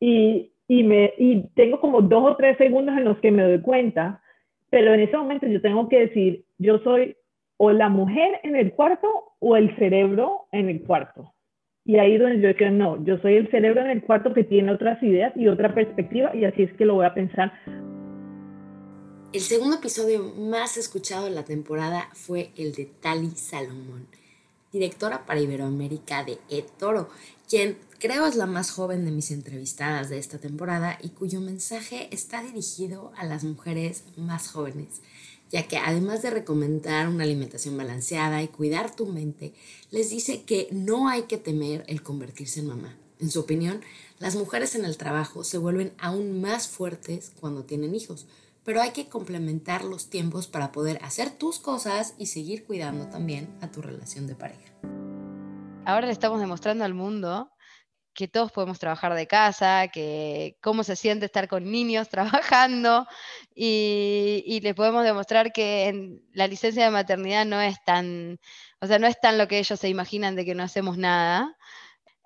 y, 0.00 0.50
y, 0.66 0.82
me, 0.82 1.12
y 1.16 1.44
tengo 1.54 1.80
como 1.80 2.02
dos 2.02 2.32
o 2.32 2.36
tres 2.36 2.58
segundos 2.58 2.96
en 2.96 3.04
los 3.04 3.18
que 3.18 3.30
me 3.30 3.44
doy 3.44 3.60
cuenta, 3.60 4.20
pero 4.70 4.92
en 4.92 5.00
ese 5.00 5.16
momento 5.16 5.46
yo 5.46 5.60
tengo 5.60 5.88
que 5.88 6.00
decir, 6.00 6.44
yo 6.58 6.78
soy 6.80 7.16
o 7.56 7.72
la 7.72 7.88
mujer 7.88 8.40
en 8.42 8.56
el 8.56 8.72
cuarto 8.72 9.08
o 9.38 9.56
el 9.56 9.74
cerebro 9.76 10.46
en 10.52 10.68
el 10.68 10.82
cuarto. 10.82 11.32
Y 11.84 11.98
ahí 11.98 12.14
es 12.14 12.20
donde 12.20 12.40
yo 12.40 12.54
creo, 12.54 12.70
no, 12.70 13.02
yo 13.04 13.16
soy 13.18 13.36
el 13.36 13.50
cerebro 13.50 13.80
en 13.80 13.90
el 13.90 14.02
cuarto 14.02 14.34
que 14.34 14.44
tiene 14.44 14.72
otras 14.72 15.02
ideas 15.02 15.32
y 15.36 15.48
otra 15.48 15.74
perspectiva 15.74 16.34
y 16.34 16.44
así 16.44 16.64
es 16.64 16.72
que 16.74 16.84
lo 16.84 16.94
voy 16.94 17.06
a 17.06 17.14
pensar. 17.14 17.52
El 19.30 19.42
segundo 19.42 19.76
episodio 19.76 20.22
más 20.22 20.78
escuchado 20.78 21.26
de 21.26 21.30
la 21.30 21.44
temporada 21.44 22.08
fue 22.14 22.50
el 22.56 22.72
de 22.72 22.86
Tali 22.86 23.30
Salomón, 23.36 24.06
directora 24.72 25.26
para 25.26 25.40
Iberoamérica 25.40 26.24
de 26.24 26.38
eToro, 26.48 27.10
quien 27.46 27.76
creo 27.98 28.26
es 28.26 28.36
la 28.36 28.46
más 28.46 28.70
joven 28.70 29.04
de 29.04 29.10
mis 29.10 29.30
entrevistadas 29.30 30.08
de 30.08 30.18
esta 30.18 30.38
temporada 30.38 30.98
y 31.02 31.10
cuyo 31.10 31.42
mensaje 31.42 32.08
está 32.10 32.42
dirigido 32.42 33.12
a 33.16 33.26
las 33.26 33.44
mujeres 33.44 34.04
más 34.16 34.48
jóvenes 34.48 35.02
ya 35.50 35.66
que 35.66 35.78
además 35.78 36.22
de 36.22 36.30
recomendar 36.30 37.08
una 37.08 37.24
alimentación 37.24 37.76
balanceada 37.76 38.42
y 38.42 38.48
cuidar 38.48 38.94
tu 38.94 39.06
mente, 39.06 39.54
les 39.90 40.10
dice 40.10 40.42
que 40.42 40.68
no 40.70 41.08
hay 41.08 41.22
que 41.22 41.38
temer 41.38 41.84
el 41.88 42.02
convertirse 42.02 42.60
en 42.60 42.66
mamá. 42.66 42.96
En 43.18 43.30
su 43.30 43.40
opinión, 43.40 43.80
las 44.18 44.36
mujeres 44.36 44.74
en 44.74 44.84
el 44.84 44.96
trabajo 44.96 45.44
se 45.44 45.58
vuelven 45.58 45.92
aún 45.98 46.40
más 46.40 46.68
fuertes 46.68 47.32
cuando 47.40 47.64
tienen 47.64 47.94
hijos, 47.94 48.26
pero 48.68 48.82
hay 48.82 48.90
que 48.90 49.08
complementar 49.08 49.82
los 49.82 50.10
tiempos 50.10 50.46
para 50.46 50.72
poder 50.72 51.02
hacer 51.02 51.30
tus 51.30 51.58
cosas 51.58 52.14
y 52.18 52.26
seguir 52.26 52.66
cuidando 52.66 53.08
también 53.08 53.56
a 53.62 53.70
tu 53.70 53.80
relación 53.80 54.26
de 54.26 54.34
pareja. 54.34 54.74
Ahora 55.86 56.04
le 56.04 56.12
estamos 56.12 56.38
demostrando 56.38 56.84
al 56.84 56.92
mundo 56.92 57.50
que 58.12 58.28
todos 58.28 58.52
podemos 58.52 58.78
trabajar 58.78 59.14
de 59.14 59.26
casa, 59.26 59.88
que 59.88 60.58
cómo 60.60 60.84
se 60.84 60.96
siente 60.96 61.24
estar 61.24 61.48
con 61.48 61.64
niños 61.64 62.10
trabajando 62.10 63.06
y, 63.54 64.44
y 64.44 64.60
les 64.60 64.74
podemos 64.74 65.02
demostrar 65.02 65.50
que 65.50 65.88
en 65.88 66.22
la 66.34 66.46
licencia 66.46 66.84
de 66.84 66.90
maternidad 66.90 67.46
no 67.46 67.62
es 67.62 67.82
tan, 67.86 68.38
o 68.82 68.86
sea, 68.86 68.98
no 68.98 69.06
es 69.06 69.18
tan 69.18 69.38
lo 69.38 69.48
que 69.48 69.60
ellos 69.60 69.80
se 69.80 69.88
imaginan 69.88 70.36
de 70.36 70.44
que 70.44 70.54
no 70.54 70.62
hacemos 70.62 70.98
nada. 70.98 71.56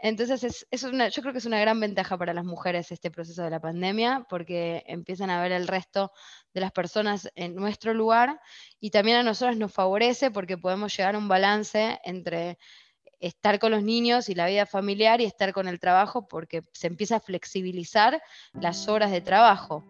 Entonces, 0.05 0.67
es, 0.69 0.83
yo 0.83 1.23
creo 1.23 1.33
que 1.33 1.39
es 1.39 1.47
una 1.47 1.61
gran 1.61 1.79
ventaja 1.79 2.19
para 2.19 2.35
las 2.35 2.45
mujeres 2.45 2.91
este 2.91 3.13
proceso 3.13 3.45
de 3.45 3.51
la 3.51 3.61
pandemia, 3.61 4.27
porque 4.29 4.83
empiezan 4.89 5.31
a 5.31 5.41
ver 5.41 5.53
el 5.53 5.69
resto 5.69 6.11
de 6.53 6.61
las 6.61 6.73
personas 6.73 7.31
en 7.37 7.55
nuestro 7.55 7.95
lugar 7.95 8.41
y 8.81 8.91
también 8.91 9.19
a 9.19 9.23
nosotros 9.23 9.57
nos 9.57 9.73
favorece 9.73 10.33
porque 10.33 10.59
podemos 10.59 10.97
llegar 10.97 11.15
a 11.15 11.19
un 11.19 11.29
balance 11.29 12.01
entre 12.03 12.59
estar 13.21 13.61
con 13.61 13.71
los 13.71 13.85
niños 13.85 14.29
y 14.29 14.35
la 14.35 14.49
vida 14.49 14.67
familiar 14.67 15.21
y 15.21 15.25
estar 15.25 15.53
con 15.53 15.69
el 15.69 15.79
trabajo 15.79 16.27
porque 16.27 16.63
se 16.73 16.89
empieza 16.89 17.17
a 17.17 17.21
flexibilizar 17.21 18.21
las 18.55 18.89
horas 18.89 19.13
de 19.13 19.21
trabajo. 19.21 19.85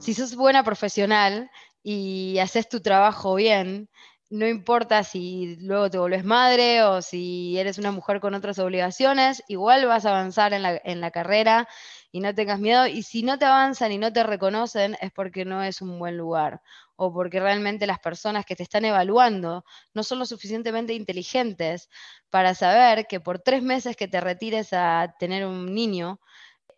Si 0.00 0.14
sos 0.14 0.34
buena 0.34 0.64
profesional 0.64 1.48
y 1.84 2.38
haces 2.40 2.68
tu 2.68 2.80
trabajo 2.80 3.36
bien, 3.36 3.88
no 4.30 4.46
importa 4.46 5.04
si 5.04 5.56
luego 5.60 5.90
te 5.90 5.98
volvés 5.98 6.24
madre 6.24 6.82
o 6.82 7.00
si 7.02 7.58
eres 7.58 7.78
una 7.78 7.92
mujer 7.92 8.20
con 8.20 8.34
otras 8.34 8.58
obligaciones, 8.58 9.42
igual 9.48 9.86
vas 9.86 10.04
a 10.04 10.10
avanzar 10.10 10.52
en 10.52 10.62
la, 10.62 10.80
en 10.84 11.00
la 11.00 11.10
carrera 11.10 11.68
y 12.12 12.20
no 12.20 12.34
tengas 12.34 12.60
miedo. 12.60 12.86
Y 12.86 13.02
si 13.02 13.22
no 13.22 13.38
te 13.38 13.46
avanzan 13.46 13.92
y 13.92 13.98
no 13.98 14.12
te 14.12 14.22
reconocen, 14.22 14.96
es 15.00 15.12
porque 15.12 15.44
no 15.44 15.62
es 15.62 15.80
un 15.80 15.98
buen 15.98 16.16
lugar 16.18 16.60
o 16.96 17.12
porque 17.12 17.40
realmente 17.40 17.86
las 17.86 18.00
personas 18.00 18.44
que 18.44 18.56
te 18.56 18.64
están 18.64 18.84
evaluando 18.84 19.64
no 19.94 20.02
son 20.02 20.18
lo 20.18 20.26
suficientemente 20.26 20.94
inteligentes 20.94 21.88
para 22.28 22.54
saber 22.54 23.06
que 23.06 23.20
por 23.20 23.38
tres 23.38 23.62
meses 23.62 23.96
que 23.96 24.08
te 24.08 24.20
retires 24.20 24.72
a 24.72 25.14
tener 25.18 25.46
un 25.46 25.74
niño, 25.74 26.20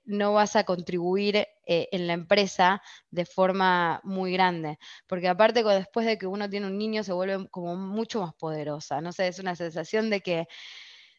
no 0.05 0.33
vas 0.33 0.57
a 0.57 0.65
contribuir 0.65 1.37
eh, 1.37 1.89
en 1.93 2.07
la 2.07 2.15
empresa 2.15 2.83
de 3.11 3.25
forma 3.25 4.01
muy 4.05 4.33
grande. 4.33 4.79
Porque 5.07 5.29
aparte, 5.29 5.63
después 5.63 6.07
de 6.07 6.19
que 6.19 6.27
uno 6.27 6.49
tiene 6.49 6.67
un 6.67 6.79
niño, 6.79 7.05
se 7.05 7.13
vuelve 7.13 7.49
como 7.51 7.77
mucho 7.77 8.21
más 8.21 8.35
poderosa. 8.35 9.01
No 9.01 9.13
sé, 9.13 9.29
es 9.29 9.39
una 9.39 9.57
sensación 9.57 10.11
de 10.11 10.21
que 10.21 10.49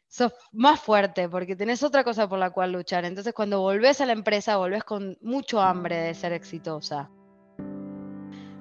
sos 0.08 0.34
más 0.52 0.82
fuerte 0.82 1.30
porque 1.30 1.56
tenés 1.56 1.84
otra 1.84 2.04
cosa 2.04 2.28
por 2.28 2.38
la 2.38 2.50
cual 2.50 2.74
luchar. 2.74 3.06
Entonces, 3.06 3.34
cuando 3.34 3.62
volvés 3.62 4.02
a 4.02 4.06
la 4.06 4.14
empresa, 4.14 4.58
volvés 4.58 4.84
con 4.84 5.18
mucho 5.22 5.62
hambre 5.62 5.96
de 5.96 6.14
ser 6.14 6.34
exitosa. 6.34 7.10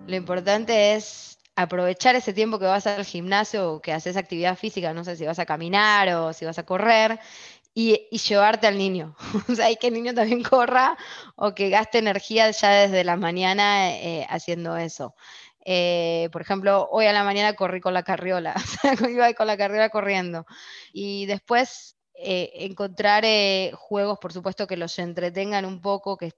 Lo 0.07 0.17
importante 0.17 0.95
es 0.95 1.39
aprovechar 1.57 2.17
ese 2.17 2.33
tiempo 2.33 2.59
que 2.59 2.65
vas 2.65 2.87
al 2.87 3.05
gimnasio 3.05 3.75
o 3.75 3.81
que 3.81 3.93
haces 3.93 4.17
actividad 4.17 4.57
física, 4.57 4.95
no 4.95 5.05
sé 5.05 5.17
si 5.17 5.27
vas 5.27 5.39
a 5.39 5.47
caminar 5.47 6.09
o 6.15 6.33
si 6.33 6.45
vas 6.45 6.59
a 6.59 6.65
correr, 6.65 7.19
y, 7.75 8.09
llevarte 8.19 8.67
al 8.67 8.79
niño. 8.79 9.17
o 9.49 9.55
sea, 9.55 9.71
y 9.71 9.77
que 9.77 9.89
el 9.89 9.95
niño 9.95 10.15
también 10.15 10.43
corra 10.43 10.97
o 11.37 11.55
que 11.55 11.71
gaste 11.71 11.99
energía 11.99 12.51
ya 12.51 12.71
desde 12.71 13.05
la 13.05 13.17
mañana 13.17 13.91
eh, 13.97 14.27
haciendo 14.29 14.77
eso. 14.77 15.15
Eh, 15.65 16.29
por 16.33 16.43
ejemplo, 16.43 16.89
hoy 16.91 17.07
a 17.07 17.13
la 17.13 17.23
mañana 17.25 17.55
corrí 17.55 17.81
con 17.81 17.95
la 17.95 18.03
carriola, 18.03 18.55
o 18.57 18.97
sea, 18.97 19.11
iba 19.11 19.33
con 19.35 19.47
la 19.47 19.57
carriola 19.57 19.91
corriendo. 19.91 20.47
Y 20.93 21.27
después 21.27 21.97
eh, 22.15 22.51
encontrar 22.55 23.25
juegos, 23.75 24.19
por 24.19 24.33
supuesto, 24.33 24.67
que 24.67 24.77
los 24.77 24.99
entretengan 24.99 25.65
un 25.65 25.81
poco, 25.81 26.17
que, 26.17 26.33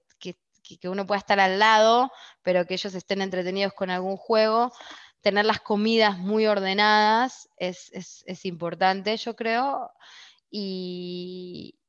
que, 0.63 0.89
uno 0.89 1.05
pueda 1.05 1.19
estar 1.19 1.39
al 1.39 1.59
lado, 1.59 2.11
pero 2.41 2.65
que 2.65 2.73
ellos 2.75 2.95
estén 2.95 3.21
entretenidos 3.21 3.73
con 3.73 3.89
algún 3.89 4.17
juego. 4.17 4.71
Tener 5.21 5.45
las 5.45 5.61
comidas 5.61 6.17
muy 6.17 6.47
ordenadas 6.47 7.49
es, 7.57 7.91
importante, 8.45 9.15
yo 9.17 9.35
creo. 9.35 9.91
Y, 10.55 11.79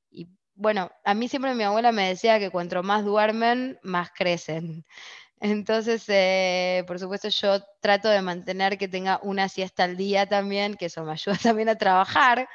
bueno, 0.54 0.90
a 1.04 1.14
mí 1.14 1.28
siempre 1.28 1.54
mi 1.54 1.64
abuela 1.64 1.92
me 1.92 2.08
decía 2.08 2.38
que 2.38 2.50
cuanto 2.50 2.82
más 2.82 3.04
duermen, 3.04 3.78
más 3.82 4.10
crecen. 4.10 4.86
Entonces, 5.40 6.04
eh, 6.08 6.84
por 6.86 6.98
supuesto, 6.98 7.28
yo 7.28 7.60
trato 7.80 8.08
de 8.08 8.22
mantener 8.22 8.78
que 8.78 8.88
tenga 8.88 9.20
una 9.22 9.48
siesta 9.50 9.84
al 9.84 9.96
día 9.98 10.26
también, 10.26 10.76
que 10.76 10.86
eso 10.86 11.04
me 11.04 11.12
ayuda 11.12 11.36
también 11.36 11.68
a 11.68 11.76
trabajar. 11.76 12.48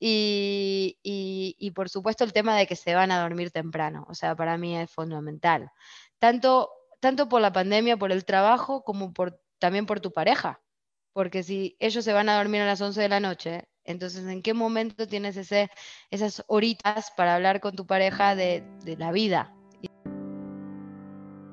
Y, 0.00 1.72
por 1.74 1.88
supuesto 1.90 2.24
el 2.24 2.32
tema 2.32 2.56
de 2.56 2.66
que 2.66 2.76
se 2.76 2.94
van 2.94 3.10
a 3.10 3.20
dormir 3.20 3.50
temprano, 3.50 4.06
o 4.08 4.14
sea, 4.14 4.34
para 4.36 4.56
mí 4.58 4.76
es 4.78 4.90
fundamental. 4.90 5.70
Tanto, 6.18 6.70
tanto 7.00 7.28
por 7.28 7.40
la 7.42 7.52
pandemia, 7.52 7.96
por 7.98 8.12
el 8.12 8.24
trabajo, 8.24 8.82
como 8.84 9.12
por, 9.12 9.40
también 9.58 9.86
por 9.86 10.00
tu 10.00 10.12
pareja. 10.12 10.62
Porque 11.12 11.42
si 11.42 11.76
ellos 11.80 12.04
se 12.04 12.12
van 12.12 12.28
a 12.28 12.38
dormir 12.38 12.62
a 12.62 12.66
las 12.66 12.80
11 12.80 13.00
de 13.02 13.08
la 13.08 13.20
noche, 13.20 13.68
entonces 13.84 14.26
¿en 14.26 14.42
qué 14.42 14.54
momento 14.54 15.06
tienes 15.06 15.36
ese, 15.36 15.70
esas 16.10 16.44
horitas 16.46 17.12
para 17.16 17.34
hablar 17.34 17.60
con 17.60 17.76
tu 17.76 17.86
pareja 17.86 18.34
de, 18.34 18.64
de 18.84 18.96
la 18.96 19.12
vida? 19.12 19.54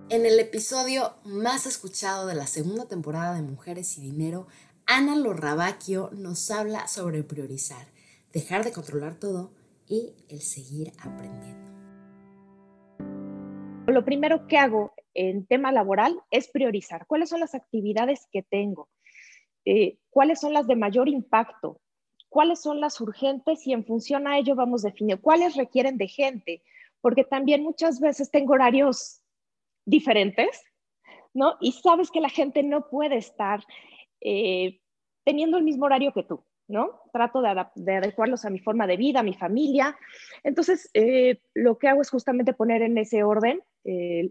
En 0.09 0.25
el 0.25 0.39
episodio 0.39 1.15
más 1.23 1.65
escuchado 1.65 2.27
de 2.27 2.35
la 2.35 2.47
segunda 2.47 2.87
temporada 2.87 3.35
de 3.35 3.41
Mujeres 3.43 3.97
y 3.97 4.01
Dinero, 4.01 4.47
Ana 4.85 5.15
Lorrabaquio 5.15 6.09
nos 6.11 6.51
habla 6.51 6.87
sobre 6.87 7.23
priorizar 7.23 7.91
dejar 8.33 8.63
de 8.63 8.71
controlar 8.71 9.15
todo 9.15 9.51
y 9.87 10.13
el 10.29 10.41
seguir 10.41 10.91
aprendiendo. 10.99 11.59
Lo 13.87 14.05
primero 14.05 14.47
que 14.47 14.57
hago 14.57 14.93
en 15.13 15.45
tema 15.45 15.71
laboral 15.71 16.21
es 16.29 16.49
priorizar 16.49 17.05
cuáles 17.07 17.29
son 17.29 17.41
las 17.41 17.55
actividades 17.55 18.27
que 18.31 18.43
tengo, 18.43 18.87
eh, 19.65 19.97
cuáles 20.09 20.39
son 20.39 20.53
las 20.53 20.67
de 20.67 20.75
mayor 20.75 21.09
impacto, 21.09 21.80
cuáles 22.31 22.61
son 22.61 22.79
las 22.79 23.01
urgentes 23.01 23.67
y 23.67 23.73
en 23.73 23.85
función 23.85 24.25
a 24.25 24.37
ello 24.37 24.55
vamos 24.55 24.83
definiendo 24.83 25.21
cuáles 25.21 25.57
requieren 25.57 25.97
de 25.97 26.07
gente, 26.07 26.63
porque 27.01 27.25
también 27.25 27.61
muchas 27.61 27.99
veces 27.99 28.31
tengo 28.31 28.53
horarios 28.53 29.21
diferentes, 29.85 30.63
¿no? 31.33 31.57
Y 31.59 31.73
sabes 31.73 32.09
que 32.09 32.21
la 32.21 32.29
gente 32.29 32.63
no 32.63 32.87
puede 32.87 33.17
estar 33.17 33.65
eh, 34.21 34.79
teniendo 35.25 35.57
el 35.57 35.65
mismo 35.65 35.85
horario 35.85 36.13
que 36.13 36.23
tú. 36.23 36.43
¿no? 36.67 37.01
Trato 37.11 37.41
de, 37.41 37.97
adecuarlos 37.97 38.45
a 38.45 38.49
mi 38.49 38.59
forma 38.59 38.87
de 38.87 38.95
vida, 38.95 39.19
a 39.19 39.23
mi 39.23 39.33
familia. 39.33 39.97
Entonces, 40.41 40.89
eh, 40.93 41.41
lo 41.53 41.77
que 41.77 41.89
hago 41.89 42.01
es 42.01 42.09
justamente 42.09 42.53
poner 42.53 42.81
en 42.81 42.97
ese 42.97 43.25
orden 43.25 43.61
eh, 43.83 44.29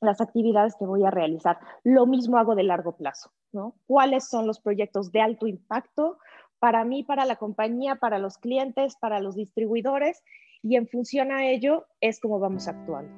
las 0.00 0.20
actividades 0.20 0.74
que 0.76 0.86
voy 0.86 1.04
a 1.04 1.10
realizar. 1.10 1.58
Lo 1.84 2.06
mismo 2.06 2.38
hago 2.38 2.54
de 2.54 2.62
largo 2.62 2.96
plazo, 2.96 3.30
¿no? 3.52 3.74
¿Cuáles 3.86 4.28
son 4.28 4.46
los 4.46 4.60
proyectos 4.60 5.12
de 5.12 5.20
alto 5.20 5.46
impacto 5.46 6.18
para 6.58 6.84
mí, 6.84 7.04
para 7.04 7.24
la 7.24 7.36
compañía, 7.36 7.96
para 7.96 8.18
los 8.18 8.38
clientes, 8.38 8.96
para 8.96 9.20
los 9.20 9.34
distribuidores? 9.34 10.22
Y 10.62 10.76
en 10.76 10.88
función 10.88 11.32
a 11.32 11.46
ello 11.46 11.86
es 12.00 12.20
como 12.20 12.38
vamos 12.38 12.68
actuando. 12.68 13.12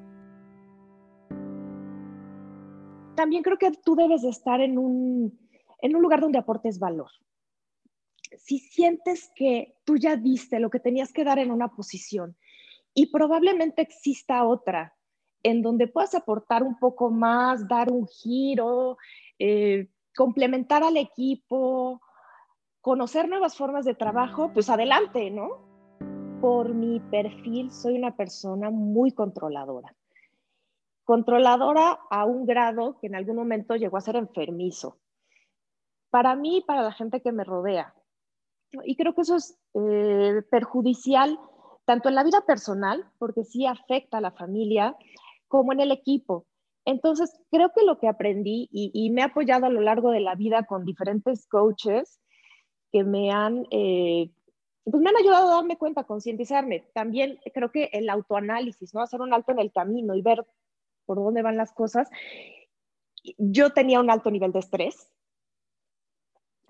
También 3.14 3.42
creo 3.42 3.58
que 3.58 3.72
tú 3.84 3.96
debes 3.96 4.22
de 4.22 4.30
estar 4.30 4.60
en 4.60 4.78
un, 4.78 5.38
en 5.82 5.96
un 5.96 6.02
lugar 6.02 6.20
donde 6.20 6.38
aportes 6.38 6.78
valor 6.78 7.10
si 8.36 8.58
sientes 8.58 9.30
que 9.34 9.74
tú 9.84 9.96
ya 9.96 10.16
diste 10.16 10.60
lo 10.60 10.70
que 10.70 10.80
tenías 10.80 11.12
que 11.12 11.24
dar 11.24 11.38
en 11.38 11.50
una 11.50 11.68
posición 11.68 12.36
y 12.94 13.06
probablemente 13.06 13.82
exista 13.82 14.44
otra 14.44 14.96
en 15.42 15.62
donde 15.62 15.88
puedas 15.88 16.14
aportar 16.14 16.62
un 16.62 16.78
poco 16.78 17.10
más, 17.10 17.66
dar 17.68 17.90
un 17.90 18.06
giro, 18.06 18.98
eh, 19.38 19.88
complementar 20.14 20.82
al 20.82 20.96
equipo, 20.96 22.00
conocer 22.80 23.28
nuevas 23.28 23.56
formas 23.56 23.84
de 23.84 23.94
trabajo, 23.94 24.52
pues 24.52 24.68
adelante, 24.70 25.30
¿no? 25.30 25.68
Por 26.40 26.74
mi 26.74 27.00
perfil 27.00 27.70
soy 27.70 27.98
una 27.98 28.16
persona 28.16 28.70
muy 28.70 29.12
controladora 29.12 29.94
controladora 31.10 31.98
a 32.08 32.24
un 32.24 32.46
grado 32.46 32.96
que 33.00 33.08
en 33.08 33.16
algún 33.16 33.34
momento 33.34 33.74
llegó 33.74 33.96
a 33.96 34.00
ser 34.00 34.14
enfermizo. 34.14 35.00
Para 36.08 36.36
mí 36.36 36.58
y 36.58 36.60
para 36.60 36.82
la 36.82 36.92
gente 36.92 37.20
que 37.20 37.32
me 37.32 37.42
rodea. 37.42 37.92
Y 38.84 38.94
creo 38.94 39.12
que 39.16 39.22
eso 39.22 39.34
es 39.34 39.58
eh, 39.74 40.40
perjudicial 40.52 41.36
tanto 41.84 42.08
en 42.08 42.14
la 42.14 42.22
vida 42.22 42.42
personal, 42.46 43.10
porque 43.18 43.42
sí 43.42 43.66
afecta 43.66 44.18
a 44.18 44.20
la 44.20 44.30
familia, 44.30 44.96
como 45.50 45.72
en 45.72 45.80
el 45.80 45.90
equipo. 45.90 46.46
Entonces, 46.86 47.36
creo 47.50 47.72
que 47.74 47.84
lo 47.84 47.98
que 47.98 48.08
aprendí 48.08 48.68
y, 48.72 49.10
me 49.10 49.20
he 49.20 49.24
apoyado 49.24 49.66
a 49.66 49.70
lo 49.70 49.80
largo 49.80 50.12
de 50.12 50.20
la 50.20 50.36
vida 50.36 50.64
con 50.64 50.84
diferentes 50.86 51.46
coaches 51.48 52.20
que 52.92 53.04
me 53.04 53.30
han, 53.32 53.66
eh, 53.70 54.30
pues 54.84 55.02
me 55.02 55.10
han 55.10 55.16
ayudado 55.16 55.48
a 55.48 55.56
darme 55.56 55.76
cuenta, 55.76 56.02
a 56.02 56.06
concientizarme. 56.06 56.84
También 56.94 57.38
creo 57.52 57.70
que 57.72 57.90
el 57.92 58.08
autoanálisis, 58.08 58.94
¿no? 58.94 59.02
Hacer 59.02 59.20
un 59.20 59.34
alto 59.34 59.52
en 59.52 59.58
el 59.58 59.72
camino 59.72 60.14
y 60.14 60.22
ver 60.22 60.46
por 61.04 61.18
dónde 61.18 61.42
van 61.42 61.56
las 61.56 61.72
cosas. 61.72 62.08
Yo 63.36 63.70
tenía 63.70 64.00
un 64.00 64.10
alto 64.10 64.30
nivel 64.30 64.52
de 64.52 64.60
estrés, 64.60 65.12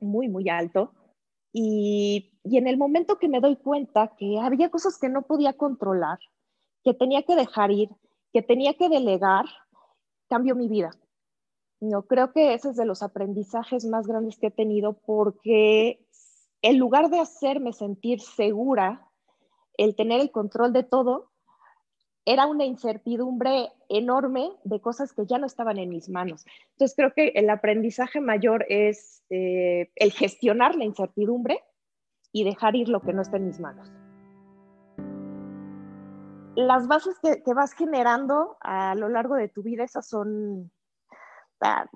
muy, 0.00 0.28
muy 0.28 0.48
alto. 0.48 0.94
Y, 1.52 2.32
y 2.44 2.56
en 2.56 2.66
el 2.66 2.78
momento 2.78 3.18
que 3.18 3.28
me 3.28 3.40
doy 3.40 3.56
cuenta 3.56 4.16
que 4.16 4.38
había 4.40 4.70
cosas 4.70 4.98
que 4.98 5.10
no 5.10 5.22
podía 5.22 5.52
controlar, 5.52 6.18
que 6.82 6.94
tenía 6.94 7.22
que 7.22 7.36
dejar 7.36 7.70
ir, 7.70 7.90
que 8.32 8.42
tenía 8.42 8.74
que 8.74 8.88
delegar, 8.88 9.46
cambió 10.28 10.54
mi 10.54 10.68
vida. 10.68 10.90
No, 11.80 12.02
creo 12.02 12.32
que 12.32 12.54
ese 12.54 12.70
es 12.70 12.76
de 12.76 12.84
los 12.84 13.02
aprendizajes 13.02 13.86
más 13.86 14.06
grandes 14.06 14.38
que 14.38 14.48
he 14.48 14.50
tenido 14.50 14.94
porque 14.94 16.04
en 16.62 16.78
lugar 16.78 17.08
de 17.08 17.20
hacerme 17.20 17.72
sentir 17.72 18.20
segura, 18.20 19.08
el 19.78 19.96
tener 19.96 20.20
el 20.20 20.30
control 20.30 20.72
de 20.74 20.82
todo, 20.82 21.30
era 22.26 22.46
una 22.46 22.66
incertidumbre 22.66 23.70
enorme 23.88 24.50
de 24.64 24.80
cosas 24.80 25.14
que 25.14 25.26
ya 25.26 25.38
no 25.38 25.46
estaban 25.46 25.78
en 25.78 25.88
mis 25.88 26.10
manos. 26.10 26.44
Entonces 26.72 26.94
creo 26.94 27.12
que 27.14 27.28
el 27.28 27.48
aprendizaje 27.48 28.20
mayor 28.20 28.66
es 28.68 29.24
eh, 29.30 29.90
el 29.96 30.12
gestionar 30.12 30.76
la 30.76 30.84
incertidumbre 30.84 31.64
y 32.30 32.44
dejar 32.44 32.76
ir 32.76 32.88
lo 32.88 33.00
que 33.00 33.14
no 33.14 33.22
está 33.22 33.38
en 33.38 33.46
mis 33.46 33.58
manos 33.58 33.90
las 36.56 36.86
bases 36.88 37.16
que, 37.20 37.54
vas 37.54 37.72
generando 37.72 38.56
a 38.60 38.94
lo 38.94 39.08
largo 39.08 39.34
de 39.34 39.48
tu 39.48 39.62
vida, 39.62 39.84
esas 39.84 40.08
son, 40.08 40.70
ah, 41.60 41.86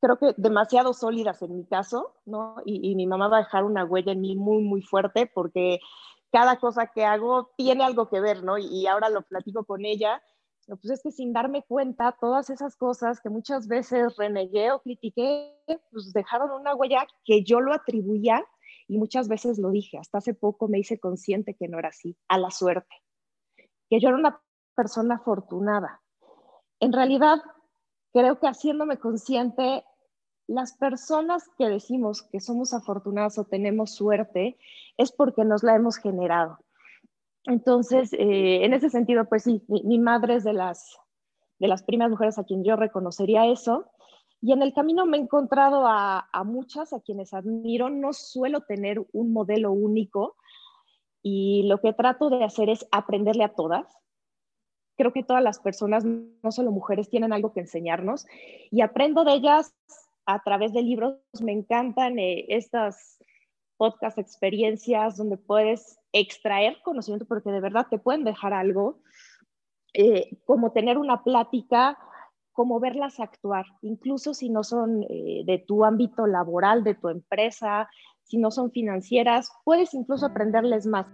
creo 0.00 0.18
que 0.18 0.34
demasiado 0.36 0.92
sólidas 0.92 1.42
en 1.42 1.56
mi 1.56 1.64
caso, 1.66 2.16
¿no? 2.24 2.56
Y, 2.64 2.94
mi 2.94 3.06
mamá 3.06 3.28
va 3.28 3.38
a 3.38 3.44
dejar 3.44 3.64
una 3.64 3.84
huella 3.84 4.12
en 4.12 4.20
mí 4.20 4.36
muy, 4.36 4.62
muy 4.62 4.82
fuerte 4.82 5.30
porque 5.32 5.80
cada 6.32 6.58
cosa 6.58 6.88
que 6.88 7.04
hago 7.04 7.50
tiene 7.56 7.84
algo 7.84 8.08
que 8.08 8.20
ver, 8.20 8.42
¿no? 8.44 8.58
Y, 8.58 8.86
ahora 8.86 9.08
lo 9.08 9.22
platico 9.22 9.64
con 9.64 9.84
ella. 9.84 10.22
Pues 10.66 10.90
es 10.90 11.02
que 11.02 11.10
sin 11.10 11.32
darme 11.32 11.64
cuenta, 11.66 12.16
todas 12.20 12.48
esas 12.48 12.76
cosas 12.76 13.20
que 13.20 13.28
muchas 13.28 13.66
veces 13.66 14.16
renegué 14.16 14.70
o 14.70 14.80
critiqué, 14.80 15.56
pues 15.90 16.12
dejaron 16.12 16.52
una 16.52 16.76
huella 16.76 17.06
que 17.24 17.42
yo 17.42 17.60
lo 17.60 17.72
atribuía 17.72 18.44
y 18.86 18.98
muchas 18.98 19.26
veces 19.26 19.58
lo 19.58 19.70
dije. 19.70 19.98
Hasta 19.98 20.18
hace 20.18 20.34
poco 20.34 20.68
me 20.68 20.78
hice 20.78 21.00
consciente 21.00 21.54
que 21.54 21.66
no 21.66 21.78
era 21.78 21.88
así, 21.88 22.16
a 22.28 22.38
la 22.38 22.50
suerte 22.52 22.94
que 23.90 24.00
yo 24.00 24.08
era 24.08 24.16
una 24.16 24.40
persona 24.74 25.16
afortunada. 25.16 26.00
En 26.78 26.92
realidad, 26.92 27.42
creo 28.12 28.38
que 28.38 28.46
haciéndome 28.46 28.98
consciente, 28.98 29.84
las 30.46 30.72
personas 30.72 31.48
que 31.58 31.68
decimos 31.68 32.22
que 32.22 32.40
somos 32.40 32.72
afortunadas 32.72 33.38
o 33.38 33.44
tenemos 33.44 33.94
suerte 33.94 34.56
es 34.96 35.12
porque 35.12 35.44
nos 35.44 35.62
la 35.62 35.76
hemos 35.76 35.96
generado. 35.96 36.58
Entonces, 37.44 38.12
eh, 38.12 38.64
en 38.64 38.74
ese 38.74 38.90
sentido, 38.90 39.26
pues 39.26 39.44
sí, 39.44 39.62
mi, 39.68 39.98
madre 39.98 40.36
es 40.36 40.44
de 40.44 40.52
las, 40.52 40.96
de 41.58 41.68
las 41.68 41.82
primeras 41.82 42.10
mujeres 42.10 42.38
a 42.38 42.44
quien 42.44 42.64
yo 42.64 42.76
reconocería 42.76 43.46
eso. 43.46 43.90
Y 44.40 44.52
en 44.52 44.62
el 44.62 44.72
camino 44.72 45.04
me 45.04 45.18
he 45.18 45.20
encontrado 45.20 45.86
a, 45.86 46.28
a 46.32 46.44
muchas 46.44 46.92
a 46.92 47.00
quienes 47.00 47.34
admiro. 47.34 47.88
No 47.88 48.12
suelo 48.12 48.62
tener 48.62 49.04
un 49.12 49.32
modelo 49.32 49.72
único, 49.72 50.36
y 51.22 51.64
lo 51.64 51.80
que 51.80 51.92
trato 51.92 52.30
de 52.30 52.44
hacer 52.44 52.70
es 52.70 52.86
aprenderle 52.92 53.44
a 53.44 53.54
todas. 53.54 53.86
Creo 54.96 55.12
que 55.12 55.22
todas 55.22 55.42
las 55.42 55.60
personas, 55.60 56.04
no 56.04 56.52
solo 56.52 56.70
mujeres, 56.70 57.08
tienen 57.08 57.32
algo 57.32 57.52
que 57.52 57.60
enseñarnos 57.60 58.26
y 58.70 58.82
aprendo 58.82 59.24
de 59.24 59.34
ellas 59.34 59.74
a 60.26 60.42
través 60.42 60.72
de 60.72 60.82
libros. 60.82 61.18
Me 61.42 61.52
encantan 61.52 62.18
eh, 62.18 62.46
estas 62.48 63.18
podcast 63.76 64.18
experiencias 64.18 65.16
donde 65.16 65.38
puedes 65.38 65.98
extraer 66.12 66.76
conocimiento 66.82 67.26
porque 67.26 67.50
de 67.50 67.60
verdad 67.60 67.86
te 67.88 67.98
pueden 67.98 68.24
dejar 68.24 68.52
algo, 68.52 68.98
eh, 69.94 70.36
como 70.44 70.72
tener 70.72 70.98
una 70.98 71.24
plática, 71.24 71.98
como 72.52 72.78
verlas 72.78 73.20
actuar, 73.20 73.64
incluso 73.80 74.34
si 74.34 74.50
no 74.50 74.64
son 74.64 75.04
eh, 75.08 75.44
de 75.46 75.58
tu 75.58 75.84
ámbito 75.84 76.26
laboral, 76.26 76.84
de 76.84 76.94
tu 76.94 77.08
empresa, 77.08 77.88
si 78.30 78.38
no 78.38 78.52
son 78.52 78.70
financieras, 78.70 79.50
puedes 79.64 79.92
incluso 79.92 80.26
aprenderles 80.26 80.86
más. 80.86 81.06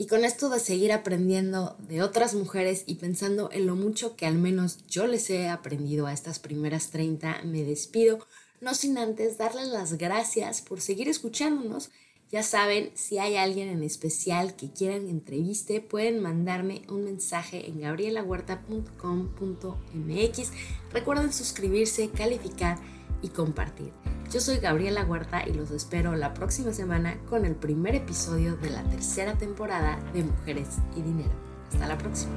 Y 0.00 0.06
con 0.06 0.24
esto 0.24 0.48
de 0.50 0.60
seguir 0.60 0.92
aprendiendo 0.92 1.74
de 1.80 2.02
otras 2.02 2.34
mujeres 2.34 2.84
y 2.86 2.94
pensando 2.96 3.48
en 3.50 3.66
lo 3.66 3.74
mucho 3.74 4.14
que 4.14 4.26
al 4.26 4.38
menos 4.38 4.86
yo 4.86 5.08
les 5.08 5.28
he 5.30 5.48
aprendido 5.48 6.06
a 6.06 6.12
estas 6.12 6.38
primeras 6.38 6.90
30, 6.90 7.40
me 7.44 7.64
despido, 7.64 8.20
no 8.60 8.74
sin 8.74 8.98
antes 8.98 9.38
darles 9.38 9.66
las 9.68 9.94
gracias 9.94 10.62
por 10.62 10.80
seguir 10.80 11.08
escuchándonos. 11.08 11.90
Ya 12.30 12.42
saben, 12.42 12.90
si 12.94 13.18
hay 13.18 13.36
alguien 13.36 13.70
en 13.70 13.82
especial 13.82 14.54
que 14.54 14.70
quieran 14.70 15.08
entreviste, 15.08 15.80
pueden 15.80 16.20
mandarme 16.20 16.82
un 16.90 17.04
mensaje 17.04 17.66
en 17.66 17.80
gabrielahuerta.com.mx. 17.80 20.52
Recuerden 20.92 21.32
suscribirse, 21.32 22.10
calificar 22.10 22.78
y 23.22 23.28
compartir. 23.28 23.92
Yo 24.32 24.40
soy 24.40 24.58
Gabriela 24.58 25.04
Huerta 25.04 25.46
y 25.46 25.54
los 25.54 25.70
espero 25.70 26.14
la 26.14 26.34
próxima 26.34 26.72
semana 26.72 27.16
con 27.30 27.44
el 27.44 27.54
primer 27.54 27.94
episodio 27.94 28.56
de 28.56 28.70
la 28.70 28.82
tercera 28.84 29.34
temporada 29.34 29.98
de 30.12 30.24
Mujeres 30.24 30.68
y 30.94 31.02
Dinero. 31.02 31.32
Hasta 31.72 31.86
la 31.86 31.96
próxima. 31.96 32.32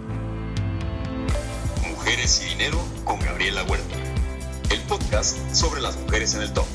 Mujeres 1.89 2.41
y 2.46 2.50
Dinero 2.50 2.80
con 3.04 3.20
Gabriela 3.20 3.63
Huerta. 3.63 3.96
El 4.70 4.80
podcast 4.84 5.38
sobre 5.54 5.82
las 5.82 5.98
mujeres 5.98 6.34
en 6.36 6.44
el 6.44 6.54
top. 6.54 6.65